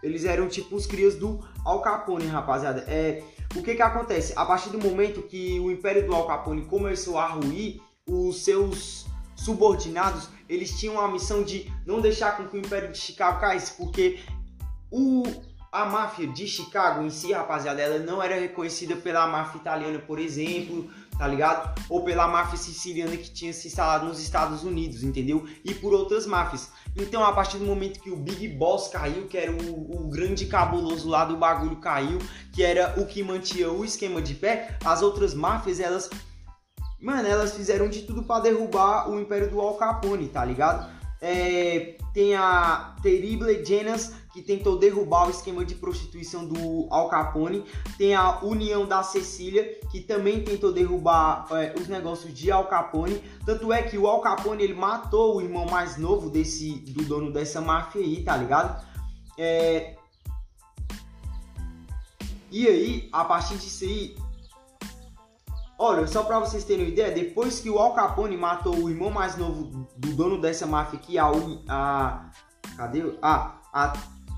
[0.02, 2.80] Eles eram tipo os crias do Al Capone, rapaziada.
[2.88, 3.22] É,
[3.54, 4.32] o que que acontece?
[4.36, 7.78] A partir do momento que o império do Al Capone começou a ruir,
[8.08, 9.01] os seus
[9.44, 13.72] subordinados, eles tinham a missão de não deixar com que o império de Chicago caísse,
[13.72, 14.20] porque
[14.90, 15.22] o
[15.72, 20.18] a máfia de Chicago em si, rapaziada, ela não era reconhecida pela máfia italiana, por
[20.18, 21.80] exemplo, tá ligado?
[21.88, 25.46] Ou pela máfia siciliana que tinha se instalado nos Estados Unidos, entendeu?
[25.64, 26.70] E por outras máfias.
[26.94, 30.44] Então, a partir do momento que o Big Boss caiu, que era o, o, grande
[30.44, 32.18] cabuloso lá do bagulho caiu,
[32.52, 36.10] que era o que mantinha o esquema de pé, as outras máfias, elas.
[37.02, 40.88] Mano, elas fizeram de tudo para derrubar o império do Al Capone, tá ligado?
[41.20, 47.64] É, tem a Terrible Genas, que tentou derrubar o esquema de prostituição do Al Capone.
[47.98, 53.20] Tem a União da Cecília, que também tentou derrubar é, os negócios de Al Capone.
[53.44, 57.32] Tanto é que o Al Capone ele matou o irmão mais novo desse do dono
[57.32, 58.84] dessa máfia aí, tá ligado?
[59.36, 59.96] É...
[62.50, 64.14] E aí, a partir disso aí,
[65.78, 69.10] Olha, só para vocês terem uma ideia, depois que o Al Capone matou o irmão
[69.10, 71.30] mais novo do dono dessa máfia aqui, a,
[71.68, 72.30] a
[72.76, 73.18] cadê?
[73.20, 73.92] Ah, a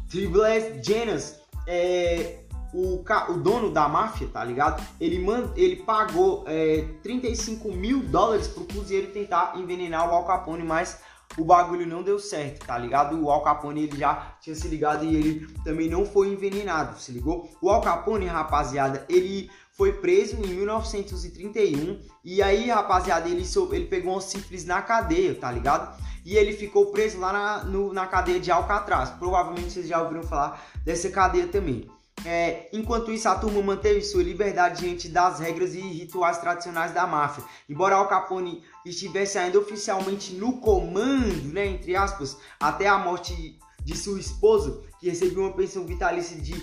[0.09, 4.83] Triple Genas, é, o, o dono da máfia, tá ligado?
[5.01, 10.65] Ele, man, ele pagou é, 35 mil dólares pro cozinheiro tentar envenenar o Al Capone,
[10.65, 11.01] mas
[11.37, 13.21] o bagulho não deu certo, tá ligado?
[13.21, 17.13] O Al Capone ele já tinha se ligado e ele também não foi envenenado, se
[17.13, 17.49] ligou?
[17.61, 24.17] O Al Capone, rapaziada, ele foi preso em 1931 e aí, rapaziada, ele, ele pegou
[24.17, 26.01] um sífilis na cadeia, tá ligado?
[26.25, 29.11] E ele ficou preso lá na, no, na cadeia de Alcatraz.
[29.11, 31.91] Provavelmente vocês já ouviram falar dessa cadeia também.
[32.25, 37.07] É, enquanto isso, a turma manteve sua liberdade diante das regras e rituais tradicionais da
[37.07, 37.45] máfia.
[37.69, 43.97] Embora Al Capone estivesse ainda oficialmente no comando, né, entre aspas, até a morte de
[43.97, 46.55] sua esposa, que recebeu uma pensão vitalícia de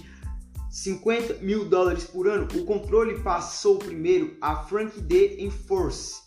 [0.71, 5.43] 50 mil dólares por ano, o controle passou primeiro a Frank D.
[5.43, 6.21] Enforce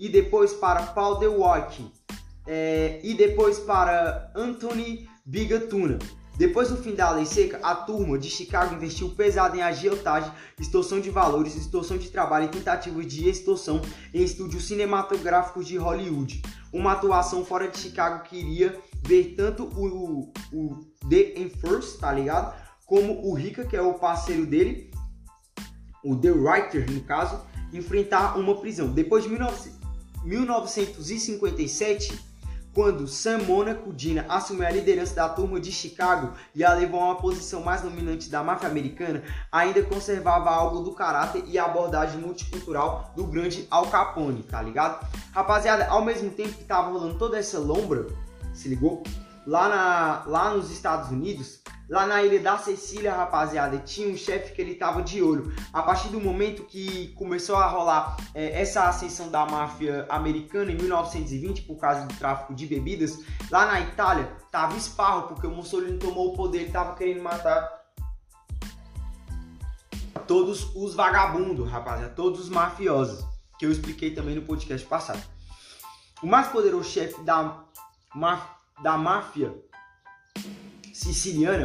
[0.00, 1.88] e depois para Paul DeWalk
[2.44, 5.96] é, e depois para Anthony Bigatuna.
[6.36, 11.00] Depois do fim da lei seca, a turma de Chicago investiu pesado em agiotagem, extorsão
[11.00, 13.80] de valores, extorsão de trabalho e tentativas de extorsão
[14.12, 16.42] em estúdios cinematográficos de Hollywood.
[16.72, 22.67] Uma atuação fora de Chicago queria ver tanto o, o The Enforce, tá ligado?
[22.88, 24.90] Como o Rica, que é o parceiro dele,
[26.02, 28.88] o The Writer, no caso, enfrentar uma prisão.
[28.88, 29.30] Depois de
[30.24, 32.18] 1957,
[32.72, 37.06] quando Sam Monaco Dina assumiu a liderança da turma de Chicago e a levou a
[37.06, 39.22] uma posição mais dominante da máfia americana,
[39.52, 45.06] ainda conservava algo do caráter e abordagem multicultural do grande Al Capone, tá ligado?
[45.32, 48.06] Rapaziada, ao mesmo tempo que tava rolando toda essa lombra,
[48.54, 49.02] se ligou?
[49.46, 54.52] Lá, na, lá nos Estados Unidos, Lá na ilha da Cecília, rapaziada, tinha um chefe
[54.52, 55.54] que ele tava de olho.
[55.72, 60.76] A partir do momento que começou a rolar é, essa ascensão da máfia americana em
[60.76, 63.18] 1920 por causa do tráfico de bebidas,
[63.50, 67.78] lá na Itália tava esparro porque o Mussolini tomou o poder, ele tava querendo matar
[70.26, 73.24] todos os vagabundos, rapaziada, todos os mafiosos,
[73.58, 75.22] que eu expliquei também no podcast passado.
[76.22, 77.64] O mais poderoso chefe da,
[78.82, 79.54] da máfia
[80.98, 81.64] siciliana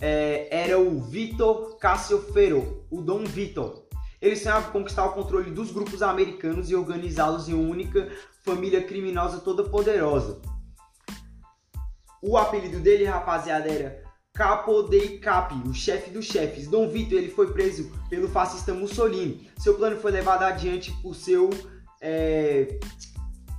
[0.00, 3.86] é, era o Vitor Cassioferro, o Dom Vitor.
[4.20, 8.10] Ele sonhava conquistar o controle dos grupos americanos e organizá-los em uma única
[8.44, 10.40] família criminosa toda poderosa.
[12.20, 14.02] O apelido dele, rapaziada, era
[14.34, 16.66] Capo dei Capi, o chefe dos chefes.
[16.66, 19.48] Dom Vitor ele foi preso pelo fascista Mussolini.
[19.58, 21.50] Seu plano foi levado adiante por seu
[22.00, 22.78] é,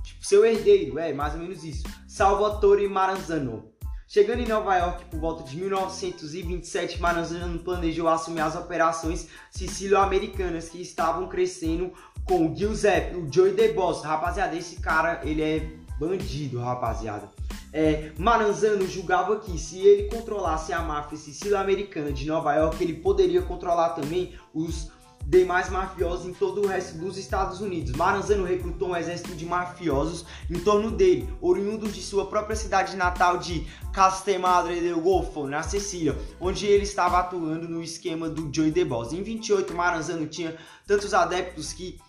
[0.02, 3.67] tipo, seu herdeiro, é mais ou menos isso, Salvatore Maranzano.
[4.10, 10.80] Chegando em Nova York por volta de 1927, Maranzano planejou assumir as operações sicílio-americanas que
[10.80, 11.92] estavam crescendo
[12.24, 14.02] com o Giuseppe, o Joey DeBoss.
[14.02, 17.28] Rapaziada, esse cara, ele é bandido, rapaziada.
[17.70, 23.42] É, Maranzano julgava que se ele controlasse a máfia sicílio-americana de Nova York, ele poderia
[23.42, 24.90] controlar também os
[25.28, 27.92] demais mafiosos em todo o resto dos Estados Unidos.
[27.92, 33.36] Maranzano recrutou um exército de mafiosos em torno dele, oriundos de sua própria cidade natal
[33.36, 38.86] de Castemadre del Golfo, na Sicília, onde ele estava atuando no esquema do Joey The
[38.86, 39.12] Boss.
[39.12, 42.00] Em 28, Maranzano tinha tantos adeptos que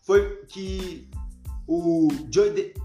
[0.00, 1.06] foi que
[1.66, 2.80] o Joey The...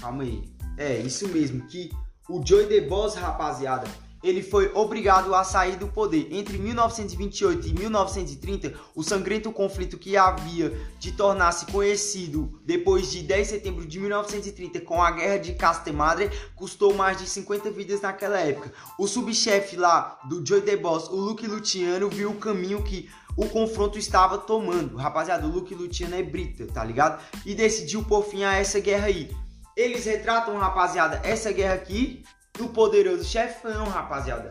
[0.00, 0.48] Calma aí.
[0.78, 1.90] É, isso mesmo, que
[2.28, 3.88] o Joey The Boss, rapaziada,
[4.22, 6.28] ele foi obrigado a sair do poder.
[6.30, 13.42] Entre 1928 e 1930, o sangrento conflito que havia de tornar-se conhecido depois de 10
[13.42, 18.38] de setembro de 1930 com a Guerra de Castemadre custou mais de 50 vidas naquela
[18.38, 18.72] época.
[18.98, 23.48] O subchefe lá do Joy The Boss, o Luke Luciano, viu o caminho que o
[23.48, 24.96] confronto estava tomando.
[24.96, 27.22] Rapaziada, o Luke Luciano é brita, tá ligado?
[27.44, 29.30] E decidiu por fim a essa guerra aí.
[29.76, 32.22] Eles retratam, rapaziada, essa guerra aqui
[32.58, 34.50] do poderoso chefão, rapaziada.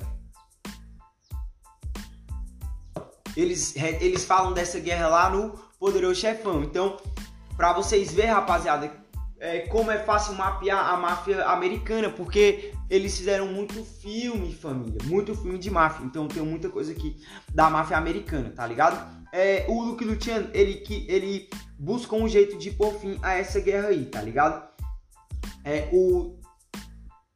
[3.36, 6.64] Eles, eles falam dessa guerra lá no poderoso chefão.
[6.64, 6.98] Então,
[7.56, 8.92] pra vocês verem, rapaziada,
[9.40, 15.34] é, como é fácil mapear a máfia americana, porque eles fizeram muito filme, família, muito
[15.34, 16.06] filme de máfia.
[16.06, 17.18] Então tem muita coisa aqui
[17.54, 19.22] da máfia americana, tá ligado?
[19.34, 23.60] É, o Luke Luciano, ele, que, ele busca um jeito de pôr fim a essa
[23.60, 24.70] guerra aí, tá ligado?
[25.64, 26.38] É, o,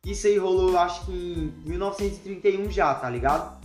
[0.05, 3.59] isso aí rolou, acho que em 1931 já, tá ligado?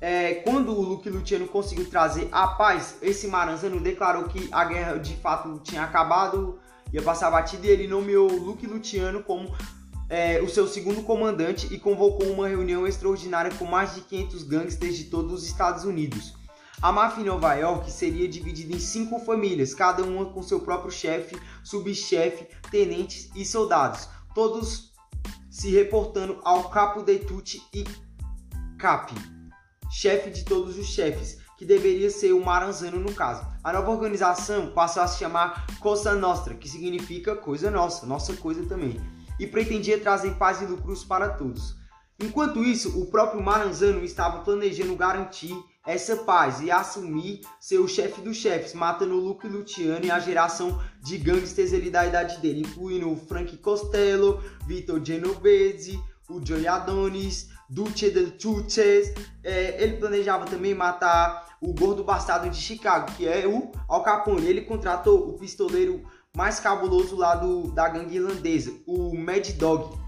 [0.00, 4.96] É, quando o Luke Luciano conseguiu trazer a paz, esse Maranzano declarou que a guerra
[4.96, 6.58] de fato tinha acabado,
[6.92, 9.54] ia passar batida, e ele nomeou Luke Luciano como
[10.08, 14.96] é, o seu segundo comandante e convocou uma reunião extraordinária com mais de 500 gangsters
[14.96, 16.34] de todos os Estados Unidos.
[16.82, 20.90] A máfia em Nova York seria dividida em cinco famílias, cada uma com seu próprio
[20.90, 24.91] chefe, subchefe, tenentes e soldados, todos
[25.52, 27.84] se reportando ao Capo de Tutti e
[28.78, 29.14] Capi,
[29.90, 33.46] chefe de todos os chefes, que deveria ser o Maranzano no caso.
[33.62, 38.64] A nova organização passou a se chamar Cosa Nostra, que significa coisa nossa, nossa coisa
[38.64, 38.98] também,
[39.38, 41.76] e pretendia trazer paz e lucros para todos.
[42.18, 48.20] Enquanto isso, o próprio Maranzano estava planejando garantir essa paz e assumir ser o chefe
[48.20, 52.60] dos chefes, matando o Luke Luciano e a geração de gangsters ali da idade dele,
[52.60, 59.12] incluindo o Frank Costello, Vitor Genovese, o Joey Adonis, Duce del Tuches.
[59.42, 64.46] É, ele planejava também matar o gordo bastardo de Chicago, que é o Al Capone.
[64.46, 66.02] Ele contratou o pistoleiro
[66.36, 69.98] mais cabuloso lá do, da gangue irlandesa, o Mad Dog,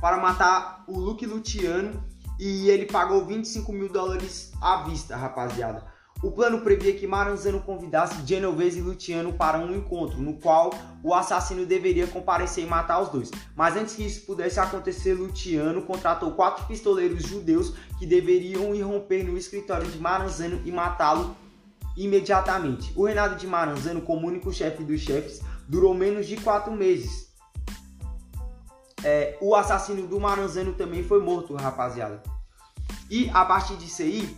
[0.00, 2.02] para matar o Luke Luciano
[2.40, 5.84] e ele pagou 25 mil dólares à vista, rapaziada.
[6.22, 10.70] O plano previa que Maranzano convidasse Genovese e Luciano para um encontro, no qual
[11.02, 13.30] o assassino deveria comparecer e matar os dois.
[13.54, 19.36] Mas antes que isso pudesse acontecer, Luciano contratou quatro pistoleiros judeus que deveriam irromper no
[19.36, 21.36] escritório de Maranzano e matá-lo
[21.96, 22.92] imediatamente.
[22.96, 27.29] O reinado de Maranzano, como único chefe dos chefes, durou menos de quatro meses.
[29.04, 32.22] É, o assassino do Maranzano também foi morto, rapaziada.
[33.10, 34.36] E a partir disso aí,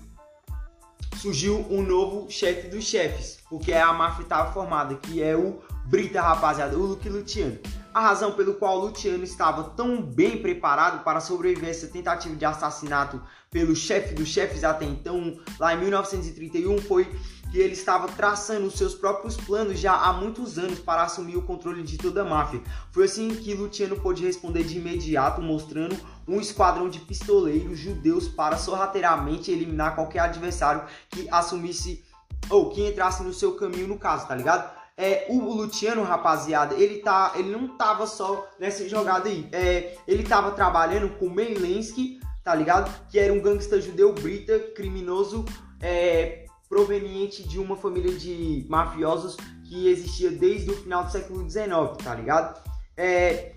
[1.17, 6.21] surgiu um novo chefe dos chefes, porque a máfia estava formada, que é o Brita,
[6.21, 7.59] rapaziada, o Luke Luciano.
[7.93, 12.45] A razão pelo qual Luciano estava tão bem preparado para sobreviver a essa tentativa de
[12.45, 13.21] assassinato
[13.51, 17.07] pelo chefe dos chefes até então, lá em 1931, foi
[17.53, 21.43] que ele estava traçando os seus próprios planos já há muitos anos para assumir o
[21.43, 22.63] controle de toda a máfia.
[22.91, 25.95] Foi assim que Luciano pôde responder de imediato, mostrando
[26.27, 32.03] um esquadrão de pistoleiros judeus para sorrateiramente eliminar qualquer adversário que assumisse
[32.49, 34.73] ou que entrasse no seu caminho no caso, tá ligado?
[34.97, 39.47] É, o Luciano, rapaziada, ele tá, ele não tava só nessa jogada aí.
[39.53, 42.91] É, ele tava trabalhando com Melensky, tá ligado?
[43.11, 45.45] Que era um gangsta judeu brita, criminoso,
[45.83, 46.42] é,
[46.73, 49.37] proveniente de uma família de mafiosos
[49.69, 51.69] que existia desde o final do século XIX,
[52.03, 52.63] tá ligado?
[52.97, 53.57] É...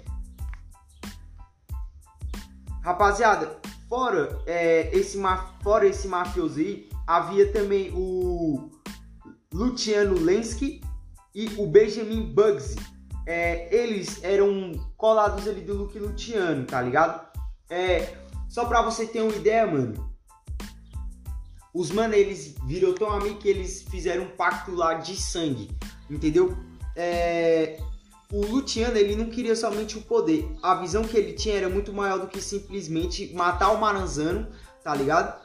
[2.83, 5.17] Rapaziada, fora, é, esse,
[5.63, 8.69] fora esse mafioso aí, havia também o
[9.53, 10.81] Luciano Lensky
[11.33, 12.75] e o Benjamin Bugsy.
[13.25, 17.25] É, eles eram colados ali do Luke Luciano, tá ligado?
[17.69, 18.13] É,
[18.49, 20.14] só pra você ter uma ideia, mano,
[21.75, 25.69] os mano, eles viram tão amigos que eles fizeram um pacto lá de sangue,
[26.09, 26.57] entendeu?
[26.95, 27.77] É...
[28.31, 30.49] O Luciano, ele não queria somente o poder.
[30.63, 34.47] A visão que ele tinha era muito maior do que simplesmente matar o Maranzano,
[34.81, 35.37] tá ligado?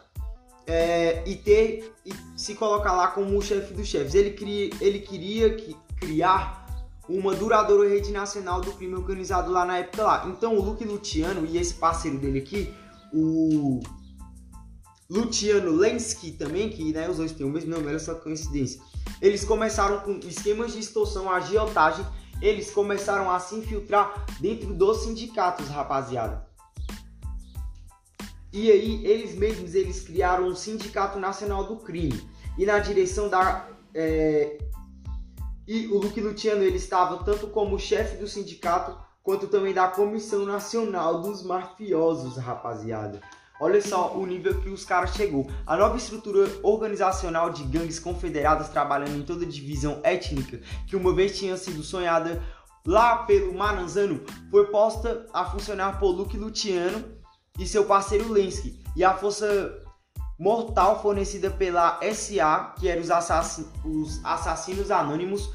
[0.68, 1.28] É...
[1.28, 1.92] E ter...
[2.06, 4.14] E se colocar lá como o chefe dos chefes.
[4.14, 6.60] Ele queria, ele queria que, criar
[7.08, 10.26] uma duradoura rede nacional do crime organizado lá na época lá.
[10.28, 12.72] Então o Luke Luciano e esse parceiro dele aqui,
[13.12, 13.80] o
[15.10, 18.80] Luciano Lensky também, que né, os dois têm o mesmo nome, olha só coincidência.
[19.20, 22.06] Eles começaram com esquemas de extorsão, agiotagem,
[22.40, 26.48] eles começaram a se infiltrar dentro dos sindicatos, rapaziada.
[28.52, 32.28] E aí, eles mesmos, eles criaram um Sindicato Nacional do Crime.
[32.58, 33.68] E na direção da...
[33.94, 34.58] É...
[35.66, 40.44] E o Luke Luciano, ele estava tanto como chefe do sindicato, quanto também da Comissão
[40.44, 43.20] Nacional dos Mafiosos, rapaziada.
[43.60, 45.46] Olha só o nível que os caras chegou.
[45.66, 51.38] A nova estrutura organizacional de gangues confederadas trabalhando em toda divisão étnica, que uma vez
[51.38, 52.42] tinha sido sonhada
[52.86, 57.04] lá pelo Maranzano, foi posta a funcionar por Luke Luciano
[57.58, 58.82] e seu parceiro Lensky.
[58.96, 59.84] E a força
[60.38, 63.10] mortal fornecida pela SA, que eram os,
[63.84, 65.52] os assassinos anônimos,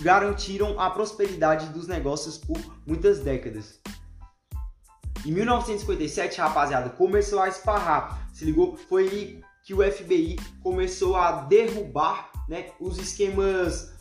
[0.00, 3.78] garantiram a prosperidade dos negócios por muitas décadas.
[5.24, 8.26] Em 1957, rapaziada, começou a esparrar.
[8.32, 8.76] Se ligou?
[8.76, 13.92] Foi aí que o FBI começou a derrubar né, os esquemas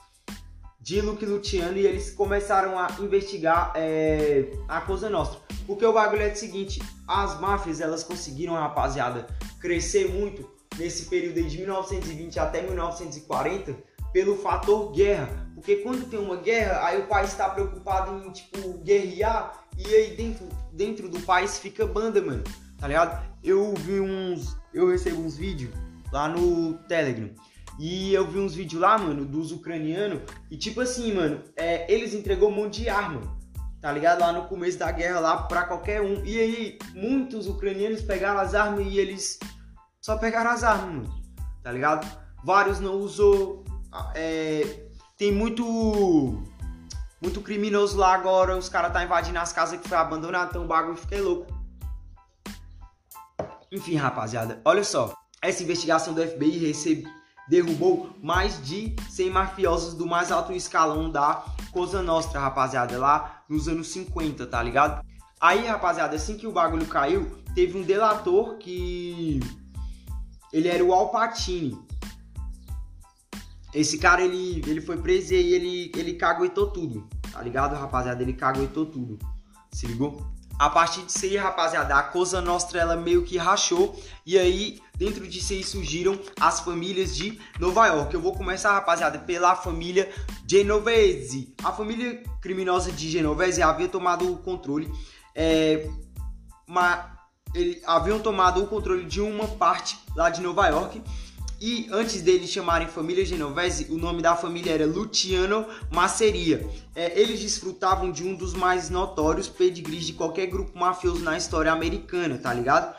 [0.79, 5.39] de Luke Luciano e eles começaram a investigar é, a Cosa Nostra.
[5.67, 9.27] Porque o bagulho é o seguinte, as máfias elas conseguiram, rapaziada,
[9.59, 13.75] crescer muito nesse período de 1920 até 1940
[14.11, 15.47] pelo fator guerra.
[15.53, 20.15] Porque quando tem uma guerra, aí o país está preocupado em, tipo, guerrear e aí
[20.15, 22.43] dentro, dentro do país fica banda, mano.
[22.77, 23.25] Tá ligado?
[23.43, 24.57] Eu vi uns...
[24.73, 25.71] Eu recebo uns vídeos
[26.11, 27.29] lá no Telegram.
[27.79, 30.21] E eu vi uns vídeos lá, mano, dos ucranianos.
[30.49, 33.21] E tipo assim, mano, é, eles entregou um monte de arma.
[33.81, 34.19] Tá ligado?
[34.19, 36.23] Lá no começo da guerra, lá pra qualquer um.
[36.23, 39.39] E aí, muitos ucranianos pegaram as armas e eles
[39.99, 41.21] só pegaram as armas, mano.
[41.63, 42.07] Tá ligado?
[42.43, 43.63] Vários não usou
[44.15, 44.63] é,
[45.17, 46.41] tem muito
[47.21, 50.67] muito criminoso lá agora, os caras tá invadindo as casas que foi abandonado, então o
[50.67, 51.53] bagulho fiquei louco.
[53.71, 55.13] Enfim, rapaziada, olha só.
[55.41, 57.07] Essa investigação do FBI recebe,
[57.47, 63.67] derrubou mais de 100 mafiosos do mais alto escalão da Cosa Nostra, rapaziada, lá nos
[63.67, 65.05] anos 50, tá ligado?
[65.39, 69.39] Aí, rapaziada, assim que o bagulho caiu, teve um delator que
[70.51, 71.79] ele era o Alpatine.
[73.73, 78.21] Esse cara, ele, ele foi preso e ele, ele caguetou tudo, tá ligado, rapaziada?
[78.21, 79.17] Ele caguetou tudo,
[79.71, 80.25] se ligou?
[80.59, 83.99] A partir disso aí, rapaziada, a Cosa Nostra, ela meio que rachou.
[84.23, 88.13] E aí, dentro disso aí, surgiram as famílias de Nova York.
[88.13, 90.11] Eu vou começar, rapaziada, pela família
[90.45, 91.55] Genovese.
[91.63, 94.91] A família criminosa de Genovese havia tomado o controle...
[95.33, 95.89] É,
[96.67, 97.17] uma,
[97.53, 101.01] ele, haviam tomado o controle de uma parte lá de Nova York
[101.61, 106.67] e antes deles chamarem família Genovese, o nome da família era Luciano Masseria.
[106.95, 111.71] É, eles desfrutavam de um dos mais notórios pedigrees de qualquer grupo mafioso na história
[111.71, 112.95] americana, tá ligado?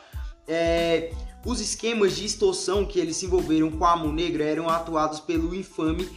[0.47, 1.13] É,
[1.45, 5.53] os esquemas de extorsão que eles se envolveram com a mão negra eram atuados pelo
[5.53, 6.09] infame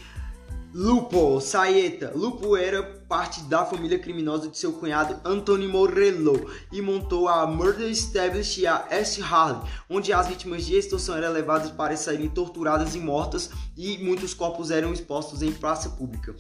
[0.71, 2.11] Lupo Saeta.
[2.13, 7.89] Lupo era parte da família criminosa de seu cunhado Anthony Morello e montou a Murder
[7.89, 9.21] Establish e a S.
[9.21, 14.33] Harley, onde as vítimas de extorsão eram levadas para serem torturadas e mortas e muitos
[14.33, 16.35] corpos eram expostos em praça pública.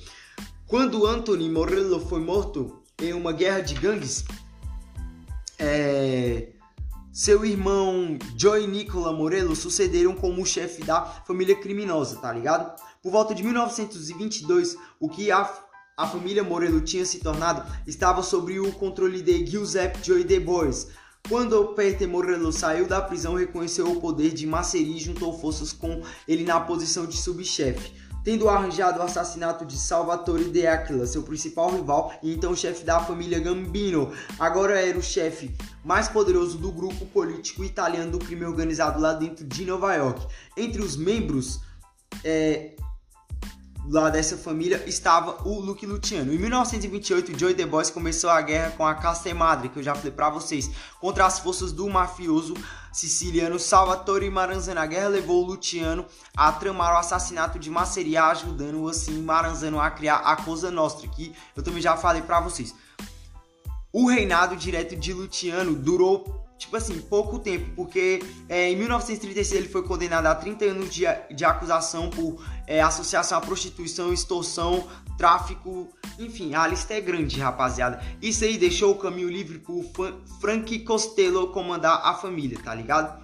[0.67, 4.25] Quando Anthony Morello foi morto em uma guerra de gangues,
[5.59, 6.49] é...
[7.13, 12.75] seu irmão Joey Nicola Morello sucederam como chefe da família criminosa, tá ligado?
[13.05, 15.47] Por volta de 1922, o que a,
[15.97, 20.87] a família Morello tinha se tornado estava sob o controle de Giuseppe Joy De Bois.
[21.29, 26.01] Quando Peter Morello saiu da prisão, reconheceu o poder de Maceri e juntou forças com
[26.27, 31.69] ele na posição de subchefe tendo arranjado o assassinato de Salvatore De Aquila, seu principal
[31.69, 34.11] rival e então chefe da família Gambino.
[34.39, 39.45] Agora era o chefe mais poderoso do grupo político italiano do crime organizado lá dentro
[39.45, 40.25] de Nova York.
[40.57, 41.61] Entre os membros
[42.23, 42.71] é,
[43.87, 46.33] lá dessa família estava o Luke Luciano.
[46.33, 49.93] Em 1928, Joey The Boys começou a guerra com a Casta Madre, que eu já
[49.93, 50.69] falei para vocês,
[50.99, 52.53] contra as forças do mafioso
[52.91, 54.79] siciliano Salvatore Maranzano.
[54.79, 56.05] A guerra levou o Luciano
[56.35, 61.33] a tramar o assassinato de Masseria, ajudando assim Maranzano a criar a Cosa Nostra, que
[61.55, 62.73] eu também já falei para vocês.
[63.91, 69.69] O reinado direto de Luciano durou tipo assim, pouco tempo, porque é, em 1936 ele
[69.69, 71.03] foi condenado a 30 anos de,
[71.33, 74.87] de acusação por é, associação à prostituição, extorsão,
[75.17, 78.01] tráfico, enfim, a lista é grande, rapaziada.
[78.21, 79.83] Isso aí deixou o caminho livre pro
[80.39, 83.23] Frank Costello comandar a família, tá ligado?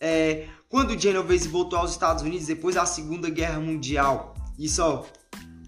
[0.00, 5.04] É, quando Genovese voltou aos Estados Unidos depois da Segunda Guerra Mundial, isso ó,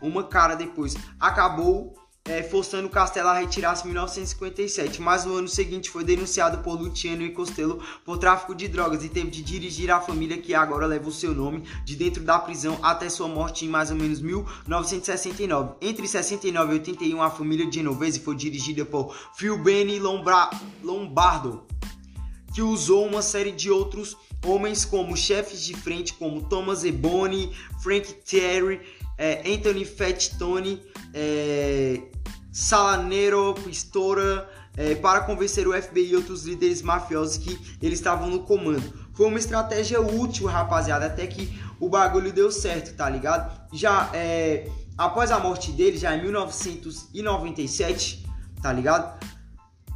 [0.00, 1.94] uma cara depois, acabou
[2.24, 7.22] é, forçando Castelo a retirar-se em 1957, mas no ano seguinte foi denunciado por Luciano
[7.22, 11.08] e Costello por tráfico de drogas e teve de dirigir a família que agora leva
[11.08, 15.74] o seu nome de dentro da prisão até sua morte em mais ou menos 1969.
[15.80, 19.60] Entre 69 e 81, a família Genovese foi dirigida por Phil
[20.00, 20.50] Lombra
[20.82, 21.66] Lombardo,
[22.54, 27.52] que usou uma série de outros homens como chefes de frente como Thomas Ebony,
[27.82, 28.80] Frank Terry,
[29.22, 30.82] é, Anthony Fat Tony,
[31.14, 32.02] é,
[32.50, 38.40] Salanero, Pistora, é, para convencer o FBI e outros líderes mafiosos que eles estavam no
[38.40, 38.82] comando.
[39.14, 43.68] Foi uma estratégia útil, rapaziada, até que o bagulho deu certo, tá ligado?
[43.72, 44.68] Já é,
[44.98, 48.26] após a morte dele, já em 1997,
[48.60, 49.20] tá ligado?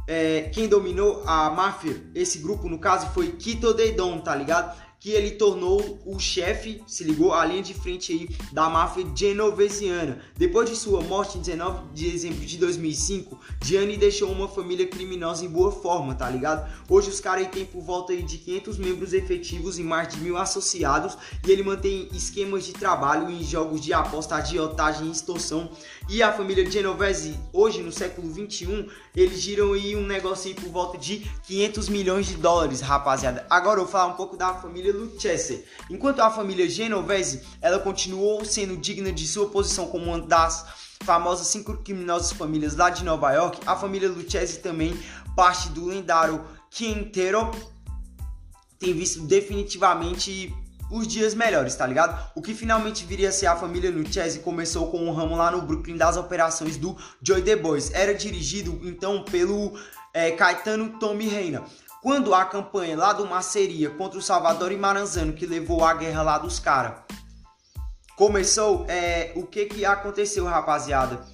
[0.07, 4.86] É, quem dominou a máfia, esse grupo no caso, foi Quito Dedon, tá ligado?
[4.99, 10.19] Que ele tornou o chefe, se ligou, a linha de frente aí da máfia genovesiana.
[10.35, 15.45] Depois de sua morte em 19 de dezembro de 2005, Gianni deixou uma família criminosa
[15.45, 16.67] em boa forma, tá ligado?
[16.89, 20.35] Hoje os caras tem por volta aí de 500 membros efetivos e mais de mil
[20.35, 25.69] associados e ele mantém esquemas de trabalho em jogos de aposta, agiotagem e extorsão.
[26.09, 28.87] E a família Genovese, hoje no século 21,
[29.17, 33.47] eles giram aí um negócio aí por volta de 500 milhões de dólares, rapaziada.
[33.49, 35.65] Agora eu vou falar um pouco da família Lucchese.
[35.89, 40.67] Enquanto a família Genovese, ela continuou sendo digna de sua posição como uma das
[41.01, 44.95] famosas cinco criminosas famílias lá de Nova York, a família Lucchese também,
[45.35, 47.49] parte do lendário Quintero,
[48.77, 50.53] tem visto definitivamente
[50.89, 52.31] os dias melhores, tá ligado?
[52.35, 55.61] O que finalmente viria a ser a família Lucchese começou com um ramo lá no
[55.61, 57.91] Brooklyn das operações do Joy The Boys.
[57.93, 59.77] Era dirigido então pelo
[60.13, 61.63] é, Caetano Tommy Reina.
[62.01, 66.21] Quando a campanha lá do Maceria contra o Salvador e Maranzano, que levou a guerra
[66.21, 67.01] lá dos caras,
[68.15, 71.25] começou, é, o que que aconteceu, rapaziada?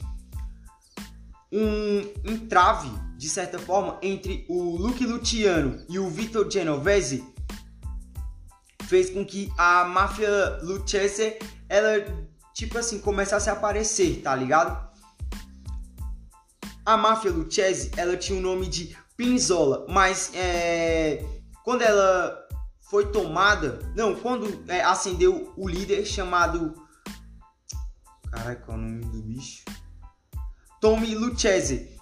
[1.52, 7.33] Um entrave, de certa forma, entre o Luke Luciano e o Vitor Genovese
[8.88, 11.38] fez com que a máfia Lucchese,
[11.70, 12.06] ela,
[12.54, 14.92] tipo assim, começasse a aparecer, tá ligado?
[16.86, 21.24] A máfia Lucchese, ela tinha o nome de Pinzola, mas é,
[21.64, 22.38] quando ela
[22.82, 26.74] foi tomada, não, quando é, acendeu o líder chamado,
[28.30, 29.64] caralho, qual é o nome do bicho?
[30.82, 31.93] Tommy Lucchese.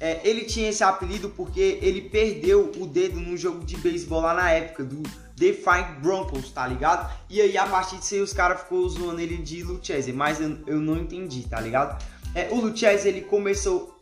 [0.00, 4.34] É, ele tinha esse apelido porque ele perdeu o dedo num jogo de beisebol lá
[4.34, 5.02] na época do
[5.36, 7.10] Defiant Broncos, tá ligado?
[7.28, 10.58] E aí a partir disso aí os caras ficou zoando ele de Lucchese, mas eu,
[10.66, 12.02] eu não entendi, tá ligado?
[12.34, 13.98] É, o Lucchese ele começou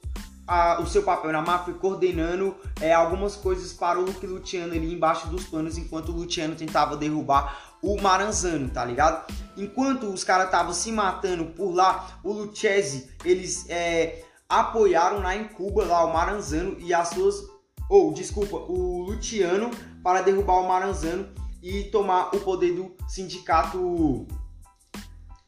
[0.46, 4.92] a, o seu papel na máfia coordenando é, algumas coisas para o Luke Luciano ali
[4.92, 9.32] embaixo dos panos, enquanto o Luciano tentava derrubar o Maranzano, tá ligado?
[9.56, 15.48] Enquanto os caras estavam se matando por lá, o Lucchese, eles é, apoiaram lá em
[15.48, 17.56] Cuba lá o Maranzano e as suas
[17.88, 19.70] ou oh, desculpa, o Luciano
[20.02, 21.28] para derrubar o Maranzano
[21.62, 24.26] e tomar o poder do sindicato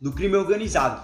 [0.00, 1.02] do crime organizado.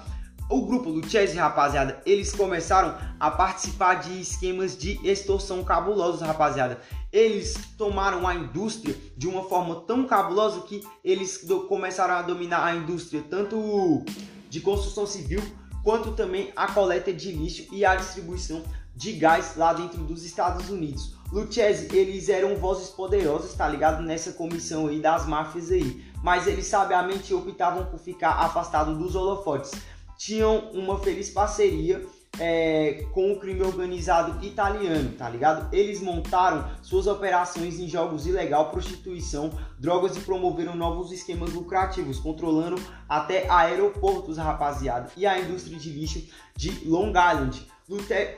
[0.48, 6.80] O grupo do Chelsea, rapaziada, eles começaram a participar de esquemas de extorsão cabulosos, rapaziada.
[7.10, 12.76] Eles tomaram a indústria de uma forma tão cabulosa que eles começaram a dominar a
[12.76, 14.04] indústria tanto
[14.50, 15.42] de construção civil
[15.84, 18.64] quanto também a coleta de lixo e a distribuição
[18.96, 21.14] de gás lá dentro dos Estados Unidos.
[21.30, 24.02] Lucchese, eles eram vozes poderosas, tá ligado?
[24.02, 26.04] Nessa comissão aí das máfias aí.
[26.22, 29.72] Mas eles sabiamente optavam por ficar afastados dos holofotes
[30.16, 32.04] tinham uma feliz parceria
[32.38, 35.72] é, com o crime organizado italiano, tá ligado?
[35.74, 42.80] Eles montaram suas operações em jogos ilegal, prostituição, drogas e promoveram novos esquemas lucrativos, controlando
[43.08, 46.22] até aeroportos, rapaziada, e a indústria de lixo
[46.56, 47.66] de Long Island.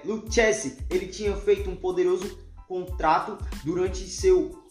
[0.05, 4.67] Lucchese, ele tinha feito um poderoso contrato durante seu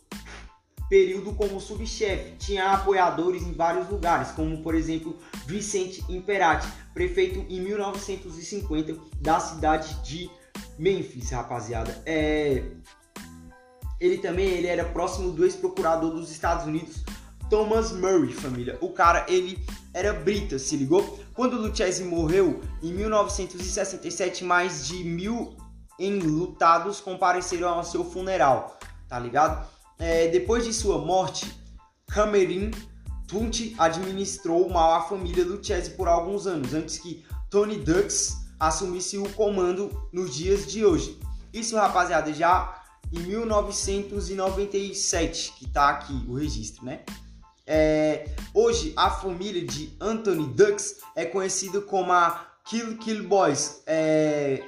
[0.90, 2.36] período como subchefe.
[2.38, 5.16] Tinha apoiadores em vários lugares, como por exemplo
[5.46, 10.30] Vicente Imperati, prefeito em 1950 da cidade de
[10.78, 12.02] Memphis, rapaziada.
[12.06, 12.64] É...
[14.00, 17.04] Ele também ele era próximo do ex-procurador dos Estados Unidos,
[17.50, 18.78] Thomas Murray, família.
[18.82, 21.20] O cara, ele era brita, se ligou?
[21.34, 25.56] Quando Lucchese morreu, em 1967, mais de mil
[25.98, 28.78] enlutados compareceram ao seu funeral,
[29.08, 29.66] tá ligado?
[29.98, 31.50] É, depois de sua morte,
[32.08, 32.72] Cameron
[33.28, 39.18] Tunt administrou mal a família do Chelsea por alguns anos, antes que Tony Dux assumisse
[39.18, 41.18] o comando nos dias de hoje.
[41.54, 47.02] Isso, rapaziada, já em 1997, que tá aqui o registro, né?
[47.68, 54.64] É, hoje, a família de Anthony Dux é conhecida como a Kill Kill Boys, é,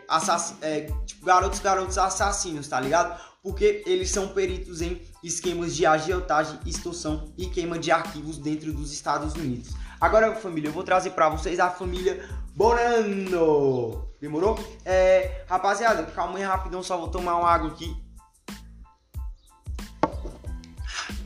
[0.61, 3.19] é, tipo, garotos, garotos assassinos, tá ligado?
[3.47, 8.91] Porque eles são peritos em esquemas de agiotagem, extorsão e queima de arquivos dentro dos
[8.91, 9.69] Estados Unidos.
[10.01, 14.05] Agora, família, eu vou trazer para vocês a família Bonanno.
[14.19, 14.59] Demorou?
[14.83, 17.95] É, rapaziada, calma aí rapidão, só vou tomar uma água aqui.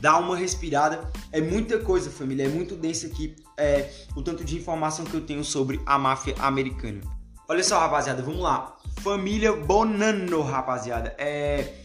[0.00, 1.10] Dá uma respirada.
[1.32, 5.26] É muita coisa, família, é muito denso aqui é, o tanto de informação que eu
[5.26, 7.00] tenho sobre a máfia americana.
[7.48, 8.76] Olha só, rapaziada, vamos lá.
[9.00, 11.16] família Bonanno, rapaziada.
[11.18, 11.81] É.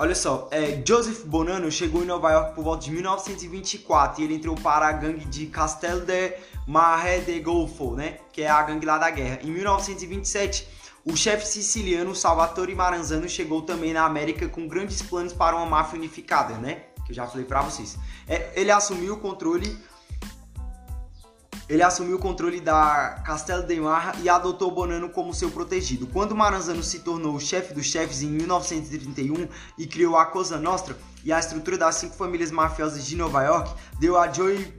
[0.00, 4.34] Olha só, é, Joseph Bonanno chegou em Nova York por volta de 1924 e ele
[4.34, 6.34] entrou para a gangue de Castel de
[6.64, 8.18] Marre de Golfo, né?
[8.32, 9.40] Que é a gangue lá da guerra.
[9.42, 10.68] Em 1927,
[11.04, 15.98] o chefe siciliano Salvatore Maranzano chegou também na América com grandes planos para uma máfia
[15.98, 16.82] unificada, né?
[17.04, 17.98] Que eu já falei para vocês.
[18.28, 19.76] É, ele assumiu o controle
[21.68, 26.06] ele assumiu o controle da Castelo de Marra e adotou Bonano como seu protegido.
[26.06, 30.96] Quando Maranzano se tornou o chefe dos chefes em 1931 e criou a Cosa Nostra
[31.22, 34.72] e a estrutura das cinco famílias mafiosas de Nova York, deu a Joey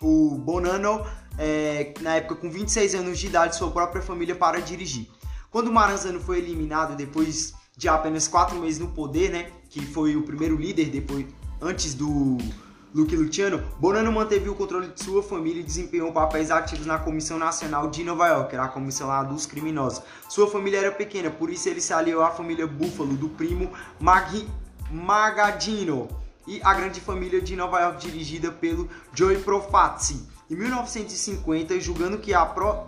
[0.00, 1.04] o Bonano,
[1.38, 5.08] é, na época com 26 anos de idade, sua própria família para dirigir.
[5.50, 10.22] Quando Maranzano foi eliminado depois de apenas quatro meses no poder, né, que foi o
[10.22, 11.26] primeiro líder depois
[11.60, 12.38] antes do
[12.94, 17.38] Luke Luciano, Bonano manteve o controle de sua família e desempenhou papéis ativos na Comissão
[17.38, 20.02] Nacional de Nova York, era a comissão lá dos criminosos.
[20.28, 23.70] Sua família era pequena, por isso ele se aliou à família Buffalo do primo
[24.00, 24.48] Mag
[24.90, 26.08] Magadino
[26.46, 30.26] e a grande família de Nova York dirigida pelo Joey Profazzi.
[30.48, 32.86] Em 1950, julgando que a pro...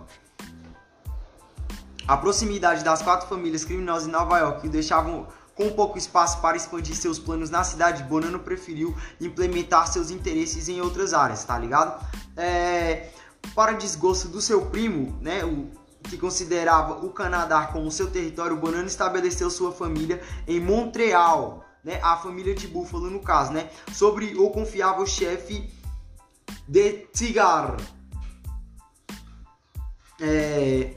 [2.07, 5.27] A proximidade das quatro famílias criminosas em Nova York deixavam
[5.59, 10.79] com pouco espaço para expandir seus planos na cidade, Bonano preferiu implementar seus interesses em
[10.79, 12.01] outras áreas, tá ligado?
[12.37, 13.09] É,
[13.53, 15.69] para desgosto do seu primo, né, o,
[16.03, 22.15] que considerava o Canadá como seu território, Bonano estabeleceu sua família em Montreal, né, a
[22.15, 25.69] família de Buffalo no caso, né, sobre o confiável chefe
[26.65, 27.75] de Cigar.
[30.21, 30.93] É,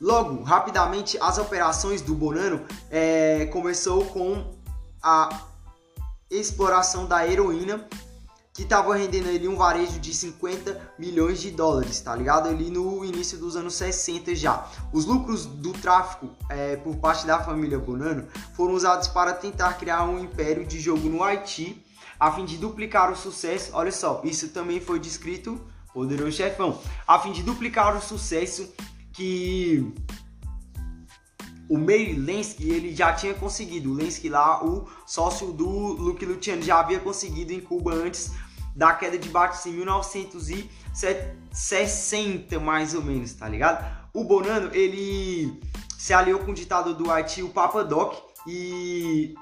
[0.00, 4.54] Logo, rapidamente, as operações do Bonano é, começou com
[5.02, 5.28] a
[6.30, 7.84] exploração da heroína,
[8.52, 12.48] que estava rendendo ele um varejo de 50 milhões de dólares, tá ligado?
[12.48, 14.68] Ali no início dos anos 60 já.
[14.92, 20.04] Os lucros do tráfico é, por parte da família Bonano foram usados para tentar criar
[20.04, 21.84] um império de jogo no Haiti,
[22.18, 23.70] a fim de duplicar o sucesso.
[23.74, 25.60] Olha só, isso também foi descrito,
[25.94, 28.68] poderoso chefão, a fim de duplicar o sucesso
[29.18, 29.92] que
[31.68, 33.90] o Meir Lensky ele já tinha conseguido.
[33.90, 38.30] O Lensky lá, o sócio do Luke Luciano, já havia conseguido em Cuba antes
[38.76, 43.84] da queda de Batista em 1960, mais ou menos, tá ligado?
[44.14, 45.60] O Bonano, ele
[45.98, 48.14] se aliou com o ditador do Haiti, o Papa Doc,
[48.46, 49.34] e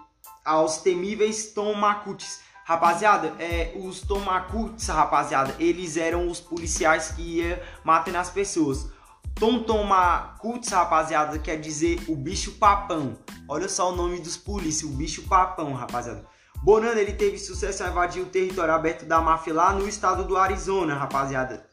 [0.43, 2.41] aos temíveis Tom Macutis.
[2.65, 8.91] Rapaziada, é, os Tomacuts, rapaziada, eles eram os policiais que iam matando as pessoas.
[9.39, 13.19] Tontoma Cults, rapaziada, quer dizer o bicho papão.
[13.47, 16.25] Olha só o nome dos polícias, o bicho papão, rapaziada.
[16.63, 20.39] Bonano, ele teve sucesso a invadir o território aberto da máfia lá no estado do
[20.39, 21.69] Arizona, rapaziada.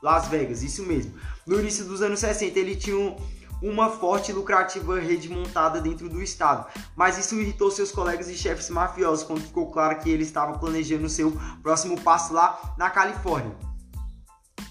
[0.00, 1.12] Las Vegas, isso mesmo.
[1.44, 3.16] No início dos anos 60, ele tinha um,
[3.60, 6.66] uma forte e lucrativa rede montada dentro do estado.
[6.94, 11.08] Mas isso irritou seus colegas e chefes mafiosos quando ficou claro que ele estava planejando
[11.08, 13.56] seu próximo passo lá na Califórnia.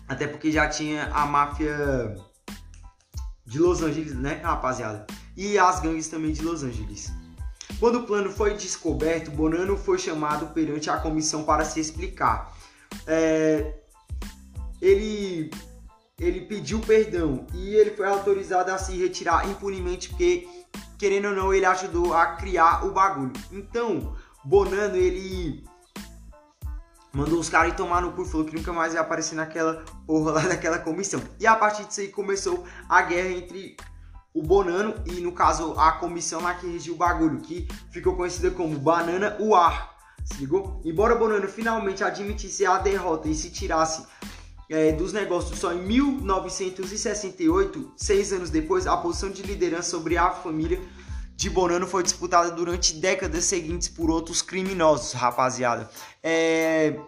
[0.08, 2.16] Até porque já tinha a máfia
[3.48, 5.08] de Los Angeles, né, rapaziada?
[5.36, 7.12] E as gangues também de Los Angeles.
[7.80, 12.56] Quando o plano foi descoberto, Bonano foi chamado perante a comissão para se explicar.
[13.06, 13.74] É,
[14.82, 15.52] ele,
[16.20, 20.48] ele pediu perdão e ele foi autorizado a se retirar impunemente porque,
[20.98, 23.34] querendo ou não, ele ajudou a criar o bagulho.
[23.52, 25.64] Então, Bonano, ele
[27.18, 30.42] mandou os caras tomar no cu, falou que nunca mais ia aparecer naquela porra lá
[30.48, 31.20] daquela comissão.
[31.40, 33.76] E a partir disso aí começou a guerra entre
[34.32, 38.52] o Bonano e, no caso, a comissão lá que regiu o bagulho, que ficou conhecida
[38.52, 39.96] como Banana UAR.
[40.26, 40.80] Se ligou?
[40.86, 44.06] Embora Bonano finalmente admitisse a derrota e se tirasse
[44.70, 50.30] é, dos negócios só em 1968, seis anos depois, a posição de liderança sobre a
[50.30, 50.80] família
[51.38, 55.88] de Bonano foi disputada durante décadas seguintes por outros criminosos, rapaziada.
[56.24, 57.00] É...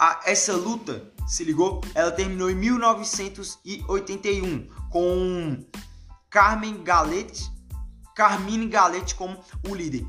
[0.00, 1.80] A, essa luta, se ligou?
[1.94, 5.64] Ela terminou em 1981 com
[6.28, 7.48] Carmen Galete,
[8.16, 9.38] Carmine Galete como
[9.68, 10.04] o líder.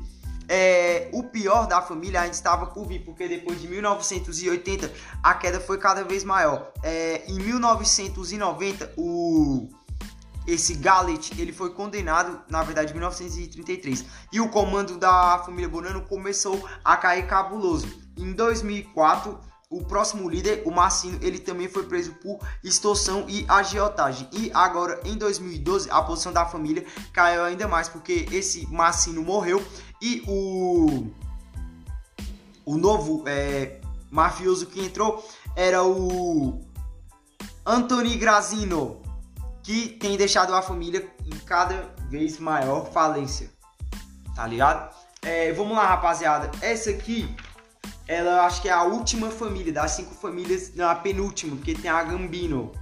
[0.48, 4.92] É, o pior da família ainda estava por vir, porque depois de 1980
[5.22, 6.72] a queda foi cada vez maior.
[6.82, 9.68] É, em 1990 o
[10.46, 14.04] esse Gallet, ele foi condenado, na verdade, em 1933.
[14.32, 17.86] E o comando da família Bonano começou a cair cabuloso.
[18.16, 19.38] Em 2004,
[19.70, 24.28] o próximo líder, o Massino, ele também foi preso por extorsão e agiotagem.
[24.32, 29.64] E agora, em 2012, a posição da família caiu ainda mais, porque esse Massino morreu
[30.00, 31.08] e o,
[32.64, 33.80] o novo é,
[34.10, 35.26] mafioso que entrou
[35.56, 36.60] era o
[37.66, 39.02] Anthony Grazino,
[39.64, 43.50] que tem deixado a família em cada vez maior falência.
[44.36, 44.94] Tá ligado?
[45.22, 46.50] É, vamos lá, rapaziada.
[46.60, 47.34] Essa aqui,
[48.06, 51.90] ela acho que é a última família das cinco famílias, não, a penúltima, porque tem
[51.90, 52.72] a Gambino.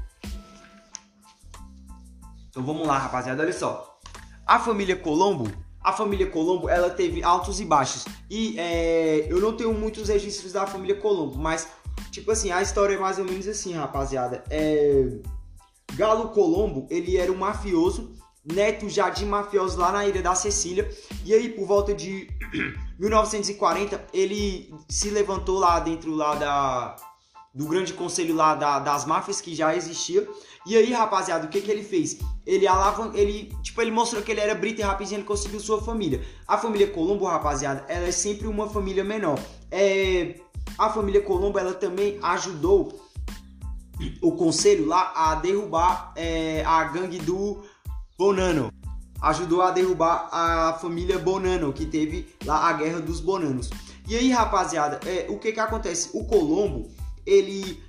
[2.50, 3.42] Então vamos lá, rapaziada.
[3.42, 4.00] Olha só.
[4.44, 8.04] A família Colombo, a família Colombo, ela teve altos e baixos.
[8.28, 11.68] E é, eu não tenho muitos registros da família Colombo, mas
[12.10, 14.42] tipo assim, a história é mais ou menos assim, rapaziada.
[14.50, 15.20] É,
[15.94, 18.12] Galo Colombo, ele era um mafioso
[18.44, 20.90] neto já de mafiosos lá na ilha da Sicília.
[21.24, 22.28] E aí, por volta de
[22.98, 26.96] 1940, ele se levantou lá dentro lá da,
[27.54, 30.26] do grande conselho lá da, das máfias que já existia.
[30.66, 32.18] E aí, rapaziada, o que que ele fez?
[32.46, 33.12] Ele alavan...
[33.14, 36.22] ele, tipo, ele mostrou que ele era brito e rapidinho ele conseguiu sua família.
[36.46, 39.38] A família Colombo, rapaziada, ela é sempre uma família menor.
[39.70, 40.36] É...
[40.78, 43.00] A família Colombo, ela também ajudou
[44.20, 47.62] o conselho lá a derrubar é, a gangue do
[48.18, 48.72] Bonano.
[49.20, 53.70] Ajudou a derrubar a família Bonano, que teve lá a guerra dos Bonanos.
[54.08, 56.10] E aí, rapaziada, é, o que que acontece?
[56.12, 56.90] O Colombo,
[57.24, 57.80] ele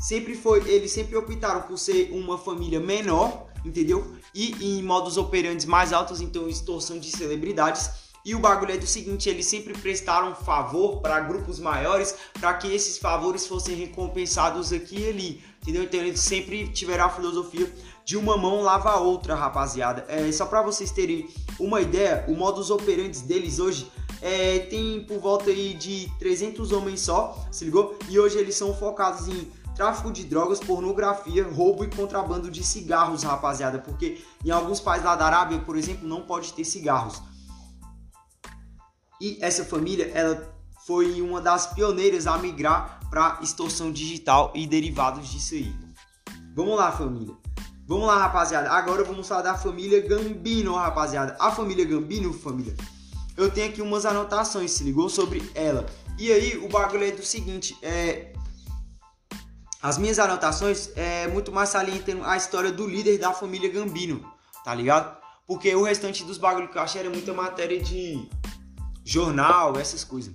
[0.00, 4.16] sempre foi, eles sempre optaram por ser uma família menor, entendeu?
[4.34, 8.10] E em modos operantes mais altos, então extorsão de celebridades.
[8.24, 12.68] E o bagulho é do seguinte, eles sempre prestaram favor para grupos maiores, para que
[12.68, 15.84] esses favores fossem recompensados aqui e ali, entendeu?
[15.84, 17.72] Então eles sempre tiveram a filosofia
[18.04, 20.04] de uma mão lava a outra, rapaziada.
[20.08, 23.90] É, só para vocês terem uma ideia, o modus operandi deles hoje
[24.22, 27.96] é, tem por volta aí de 300 homens só, se ligou?
[28.08, 33.22] E hoje eles são focados em tráfico de drogas, pornografia, roubo e contrabando de cigarros,
[33.22, 33.78] rapaziada.
[33.78, 37.22] Porque em alguns países lá da Arábia, por exemplo, não pode ter cigarros.
[39.20, 40.49] E essa família, ela
[40.86, 45.74] foi uma das pioneiras a migrar para extorsão digital e derivados disso aí.
[46.54, 47.34] Vamos lá, família.
[47.86, 48.70] Vamos lá, rapaziada.
[48.70, 51.36] Agora vamos falar da família Gambino, rapaziada.
[51.40, 52.74] A família Gambino, família,
[53.36, 55.86] eu tenho aqui umas anotações, se ligou sobre ela.
[56.18, 58.32] E aí, o bagulho é do seguinte, é...
[59.82, 64.24] As minhas anotações é muito mais salientando a história do líder da família Gambino,
[64.62, 65.18] tá ligado?
[65.46, 68.28] Porque o restante dos bagulhos que eu achei era muita matéria de
[69.04, 70.34] jornal, essas coisas.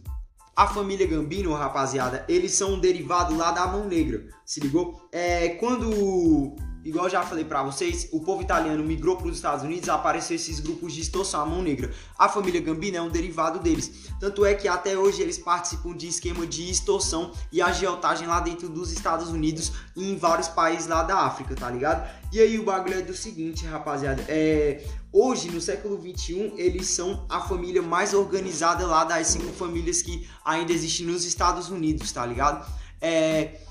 [0.55, 5.05] A família Gambino, rapaziada, eles são um derivado lá da Mão Negra, se ligou?
[5.11, 6.55] É, quando
[6.85, 10.59] igual já falei para vocês, o povo italiano migrou para os Estados Unidos, apareceu esses
[10.59, 11.91] grupos de extorsão à mão negra.
[12.17, 14.09] A família Gambino é um derivado deles.
[14.19, 18.69] Tanto é que até hoje eles participam de esquema de extorsão e agiotagem lá dentro
[18.69, 22.07] dos Estados Unidos e em vários países lá da África, tá ligado?
[22.31, 24.85] E aí o bagulho é do seguinte, rapaziada, é...
[25.17, 30.27] Hoje, no século 21, eles são a família mais organizada lá das cinco famílias que
[30.43, 32.69] ainda existem nos Estados Unidos, tá ligado?
[32.99, 33.61] É,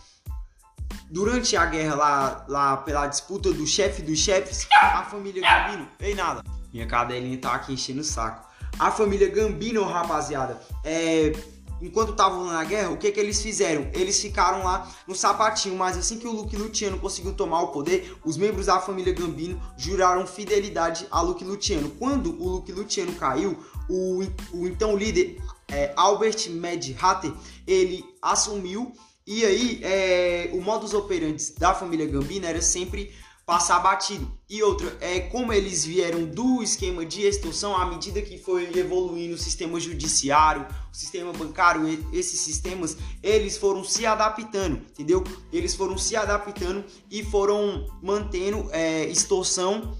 [1.14, 5.88] durante a guerra lá, lá pela disputa do chefe dos chefes, a família Gambino.
[6.00, 6.42] Ei, nada.
[6.72, 8.44] Minha cadelinha tá aqui enchendo o saco.
[8.80, 11.32] A família Gambino, rapaziada, é.
[11.80, 13.88] Enquanto estavam na guerra, o que que eles fizeram?
[13.92, 18.16] Eles ficaram lá no sapatinho, mas assim que o Luke Luciano conseguiu tomar o poder,
[18.24, 21.90] os membros da família Gambino juraram fidelidade a Luke Luciano.
[21.90, 23.58] Quando o Luke Luciano caiu,
[23.88, 27.32] o, o então líder é, Albert Mad Hatter,
[27.66, 28.92] ele assumiu
[29.26, 33.10] e aí, é, o modus operandi da família Gambino era sempre
[33.46, 34.30] passar batido.
[34.48, 39.34] E outra, é como eles vieram do esquema de extorsão à medida que foi evoluindo
[39.34, 45.22] o sistema judiciário, o sistema bancário, esses sistemas, eles foram se adaptando, entendeu?
[45.52, 49.96] Eles foram se adaptando e foram mantendo é, extorsão.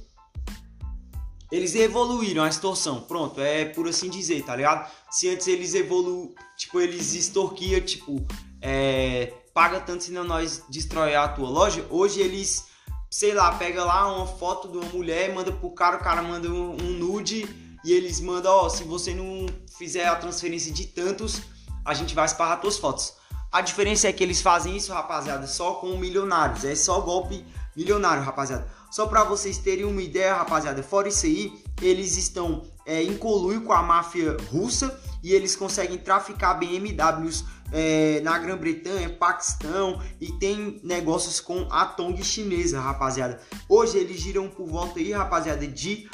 [1.52, 4.90] Eles evoluíram a extorsão, pronto, é por assim dizer, tá ligado?
[5.10, 8.26] Se antes eles evolu, tipo, eles extorquiam, tipo,
[8.66, 11.86] é, paga tanto senão nós destrói a tua loja.
[11.90, 12.64] Hoje eles,
[13.10, 16.48] sei lá, pega lá uma foto de uma mulher, manda pro cara, o cara manda
[16.48, 17.46] um, um nude
[17.84, 19.46] e eles mandam, ó, se você não
[19.76, 21.42] fizer a transferência de tantos,
[21.84, 23.12] a gente vai esparrar tuas fotos.
[23.52, 26.64] A diferença é que eles fazem isso, rapaziada, só com milionários.
[26.64, 27.44] É só golpe
[27.76, 28.66] milionário, rapaziada.
[28.90, 31.52] Só para vocês terem uma ideia, rapaziada, fora isso aí,
[31.82, 38.20] eles estão é, em colui com a máfia russa e eles conseguem traficar BMWs é,
[38.20, 43.40] na Grã-Bretanha, Paquistão e tem negócios com a Tong chinesa, rapaziada.
[43.68, 46.08] Hoje eles giram por volta aí, rapaziada, de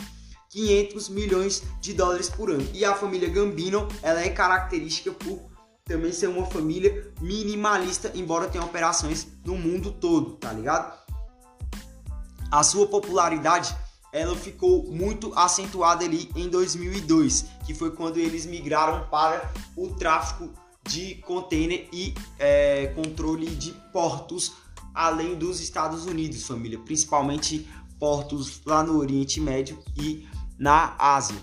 [0.51, 2.67] 500 milhões de dólares por ano.
[2.73, 5.51] E a família Gambino, ela é característica por
[5.85, 10.99] também ser uma família minimalista, embora tenha operações no mundo todo, tá ligado?
[12.51, 13.75] A sua popularidade
[14.13, 20.51] ela ficou muito acentuada ali em 2002, que foi quando eles migraram para o tráfico
[20.91, 24.53] de container e é, controle de portos
[24.93, 27.69] além dos Estados Unidos, família, principalmente
[27.99, 30.29] portos lá no Oriente Médio e
[30.59, 31.41] na Ásia.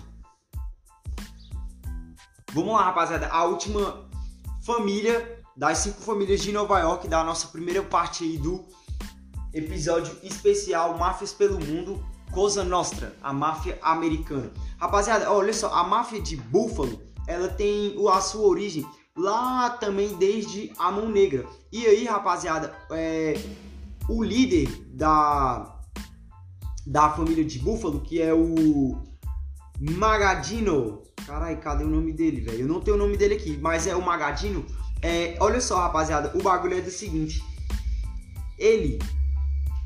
[2.52, 4.06] Vamos lá, rapaziada, a última
[4.62, 8.66] família das cinco famílias de Nova York da nossa primeira parte aí do
[9.54, 14.52] episódio especial Máfias pelo Mundo, Cosa Nostra, a máfia americana.
[14.78, 18.86] Rapaziada, olha só, a máfia de Buffalo, ela tem a sua origem
[19.18, 21.44] lá também desde a Mão Negra.
[21.72, 23.34] E aí, rapaziada, é,
[24.08, 25.80] o líder da,
[26.86, 28.96] da família de Buffalo, que é o
[29.78, 31.02] Magadino.
[31.26, 32.60] Carai, cadê o nome dele, velho?
[32.60, 34.64] Eu não tenho o nome dele aqui, mas é o Magadino.
[35.02, 37.42] É, olha só, rapaziada, o bagulho é do seguinte.
[38.58, 38.98] Ele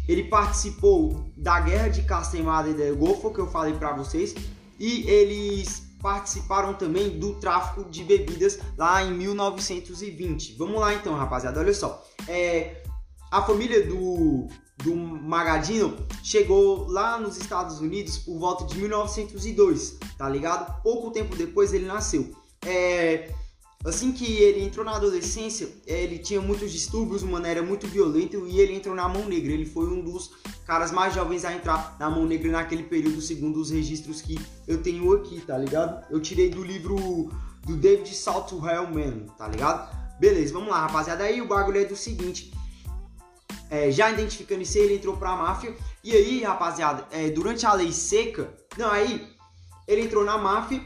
[0.08, 4.34] ele participou da guerra de Castemada e del Golfo, que eu falei para vocês,
[4.78, 10.56] e eles participaram também do tráfico de bebidas lá em 1920.
[10.58, 12.04] Vamos lá então, rapaziada, olha só.
[12.28, 12.82] É,
[13.30, 14.48] a família do,
[14.78, 20.82] do Magadino chegou lá nos Estados Unidos por volta de 1902, tá ligado?
[20.82, 22.32] Pouco tempo depois ele nasceu.
[22.66, 23.32] É,
[23.84, 28.60] assim que ele entrou na adolescência, ele tinha muitos distúrbios, mano, era muito violento e
[28.60, 29.52] ele entrou na mão negra.
[29.52, 30.30] Ele foi um dos
[30.64, 34.82] caras mais jovens a entrar na mão negra naquele período, segundo os registros que eu
[34.82, 36.04] tenho aqui, tá ligado?
[36.10, 37.30] Eu tirei do livro
[37.66, 40.02] do David Salto Hellman, tá ligado?
[40.18, 41.24] Beleza, vamos lá, rapaziada.
[41.24, 42.52] Aí o bagulho é do seguinte.
[43.68, 45.74] É, já identificando isso, ele entrou pra máfia.
[46.04, 49.26] E aí, rapaziada, é, durante a lei seca, não, aí
[49.88, 50.80] ele entrou na máfia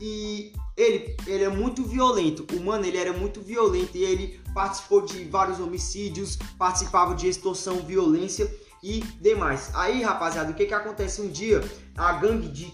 [0.00, 2.46] e ele, ele é muito violento.
[2.56, 7.80] O mano, ele era muito violento e ele participou de vários homicídios, participava de extorsão,
[7.80, 8.48] violência
[8.80, 9.72] e demais.
[9.74, 11.60] Aí, rapaziada, o que que acontece um dia?
[11.96, 12.72] A gangue de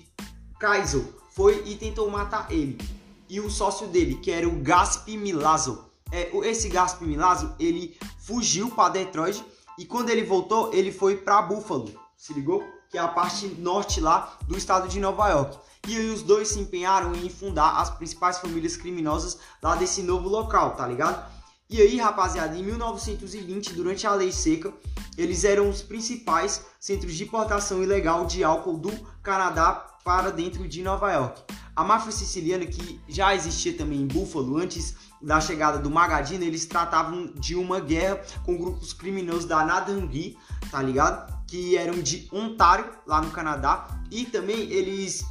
[0.60, 1.02] Kaiser
[1.32, 2.78] foi e tentou matar ele.
[3.26, 5.82] E o sócio dele, que era o Gasp Milazzo.
[6.12, 9.42] É, esse Gasp Milazzo, ele fugiu para Detroit
[9.78, 11.90] e quando ele voltou, ele foi para Buffalo.
[12.18, 12.62] Se ligou?
[12.90, 16.48] Que é a parte norte lá do estado de Nova York e aí os dois
[16.48, 21.32] se empenharam em fundar as principais famílias criminosas lá desse novo local, tá ligado?
[21.68, 24.72] E aí, rapaziada, em 1920, durante a Lei Seca,
[25.16, 30.82] eles eram os principais centros de importação ilegal de álcool do Canadá para dentro de
[30.82, 31.42] Nova York.
[31.74, 36.66] A máfia siciliana, que já existia também em Buffalo antes da chegada do Magadino, eles
[36.66, 40.36] tratavam de uma guerra com grupos criminosos da Nadangui,
[40.70, 41.44] tá ligado?
[41.46, 45.24] Que eram de Ontário, lá no Canadá, e também eles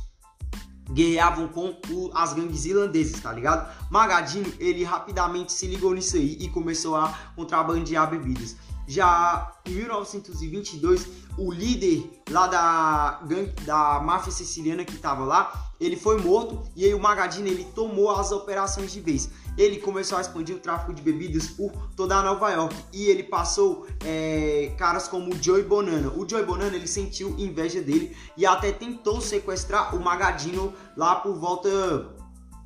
[0.92, 1.74] guerreavam com
[2.14, 3.70] as gangues irlandesas, tá ligado?
[3.90, 8.56] Magadinho, ele rapidamente se ligou nisso aí e começou a contrabandear bebidas.
[8.86, 11.08] Já em 1922,
[11.38, 16.86] o líder lá da gangue, da máfia siciliana que estava lá, ele foi morto e
[16.86, 19.30] aí o Magadino ele tomou as operações de vez.
[19.58, 23.24] Ele começou a expandir o tráfico de bebidas por toda a Nova York e ele
[23.24, 26.10] passou é, caras como o Joey Bonana.
[26.10, 31.38] O Joey Bonana ele sentiu inveja dele e até tentou sequestrar o Magadino lá por
[31.38, 31.70] volta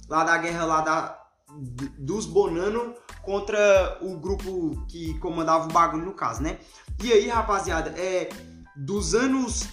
[0.07, 1.23] lá da guerra lá da
[1.97, 6.59] dos Bonano contra o grupo que comandava o bagulho no caso, né?
[7.03, 8.29] E aí, rapaziada, é
[8.75, 9.67] dos anos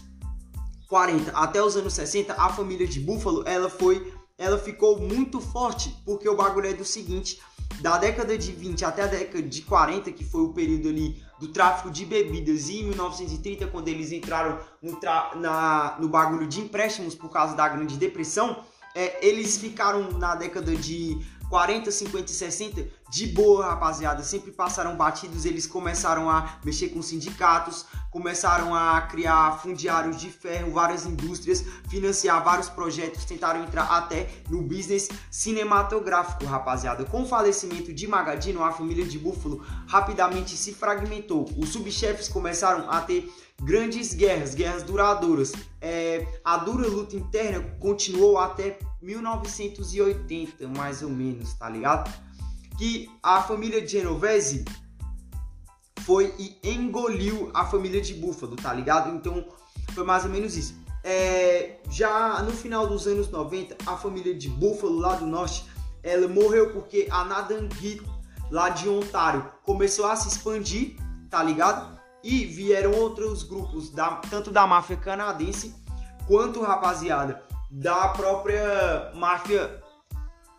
[0.88, 5.96] 40 até os anos 60, a família de Buffalo, ela foi, ela ficou muito forte,
[6.04, 7.40] porque o bagulho é do seguinte,
[7.80, 11.48] da década de 20 até a década de 40, que foi o período ali do
[11.48, 14.98] tráfico de bebidas, e em 1930, quando eles entraram no,
[15.36, 18.64] na, no bagulho de empréstimos por causa da Grande Depressão,
[18.94, 21.18] é, eles ficaram na década de
[21.48, 27.00] 40, 50 e 60, de boa, rapaziada, sempre passaram batidos, eles começaram a mexer com
[27.00, 34.28] sindicatos, começaram a criar fundiários de ferro, várias indústrias, financiar vários projetos, tentaram entrar até
[34.48, 37.04] no business cinematográfico, rapaziada.
[37.04, 41.48] Com o falecimento de Magadino, a família de Búfalo rapidamente se fragmentou.
[41.56, 43.32] Os subchefes começaram a ter
[43.64, 45.52] grandes guerras, guerras duradouras.
[45.80, 52.12] É, a dura luta interna continuou até 1980, mais ou menos, tá ligado?
[52.78, 54.64] Que a família Genovese
[56.00, 59.14] foi e engoliu a família de Búfalo, tá ligado?
[59.14, 59.44] Então
[59.92, 60.74] foi mais ou menos isso.
[61.02, 65.64] É, já no final dos anos 90, a família de Búfalo lá do norte,
[66.02, 68.02] ela morreu porque a Nadangui
[68.50, 70.96] lá de Ontário começou a se expandir,
[71.30, 71.98] tá ligado?
[72.24, 75.74] E vieram outros grupos, da, tanto da máfia canadense
[76.26, 79.82] quanto, rapaziada, da própria máfia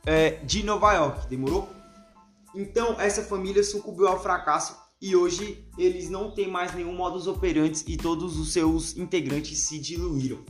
[0.05, 1.67] é, de Nova York, demorou?
[2.53, 7.83] Então essa família sucumbiu ao fracasso e hoje eles não têm mais nenhum modus operandi
[7.87, 10.45] e todos os seus integrantes se diluíram.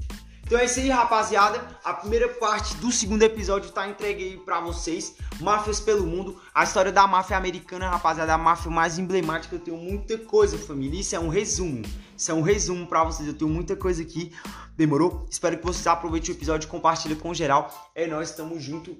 [0.45, 1.59] Então é isso aí, rapaziada.
[1.83, 5.15] A primeira parte do segundo episódio tá entregue aí pra vocês.
[5.41, 6.39] Máfias pelo mundo.
[6.53, 8.31] A história da máfia americana, rapaziada.
[8.31, 9.55] A máfia mais emblemática.
[9.55, 11.01] Eu tenho muita coisa, família.
[11.01, 11.81] Isso é um resumo.
[12.15, 13.27] Isso é um resumo pra vocês.
[13.27, 14.31] Eu tenho muita coisa aqui.
[14.77, 15.25] Demorou?
[15.31, 17.91] Espero que vocês aproveitem o episódio compartilhem com geral.
[17.95, 18.95] É nós, estamos junto.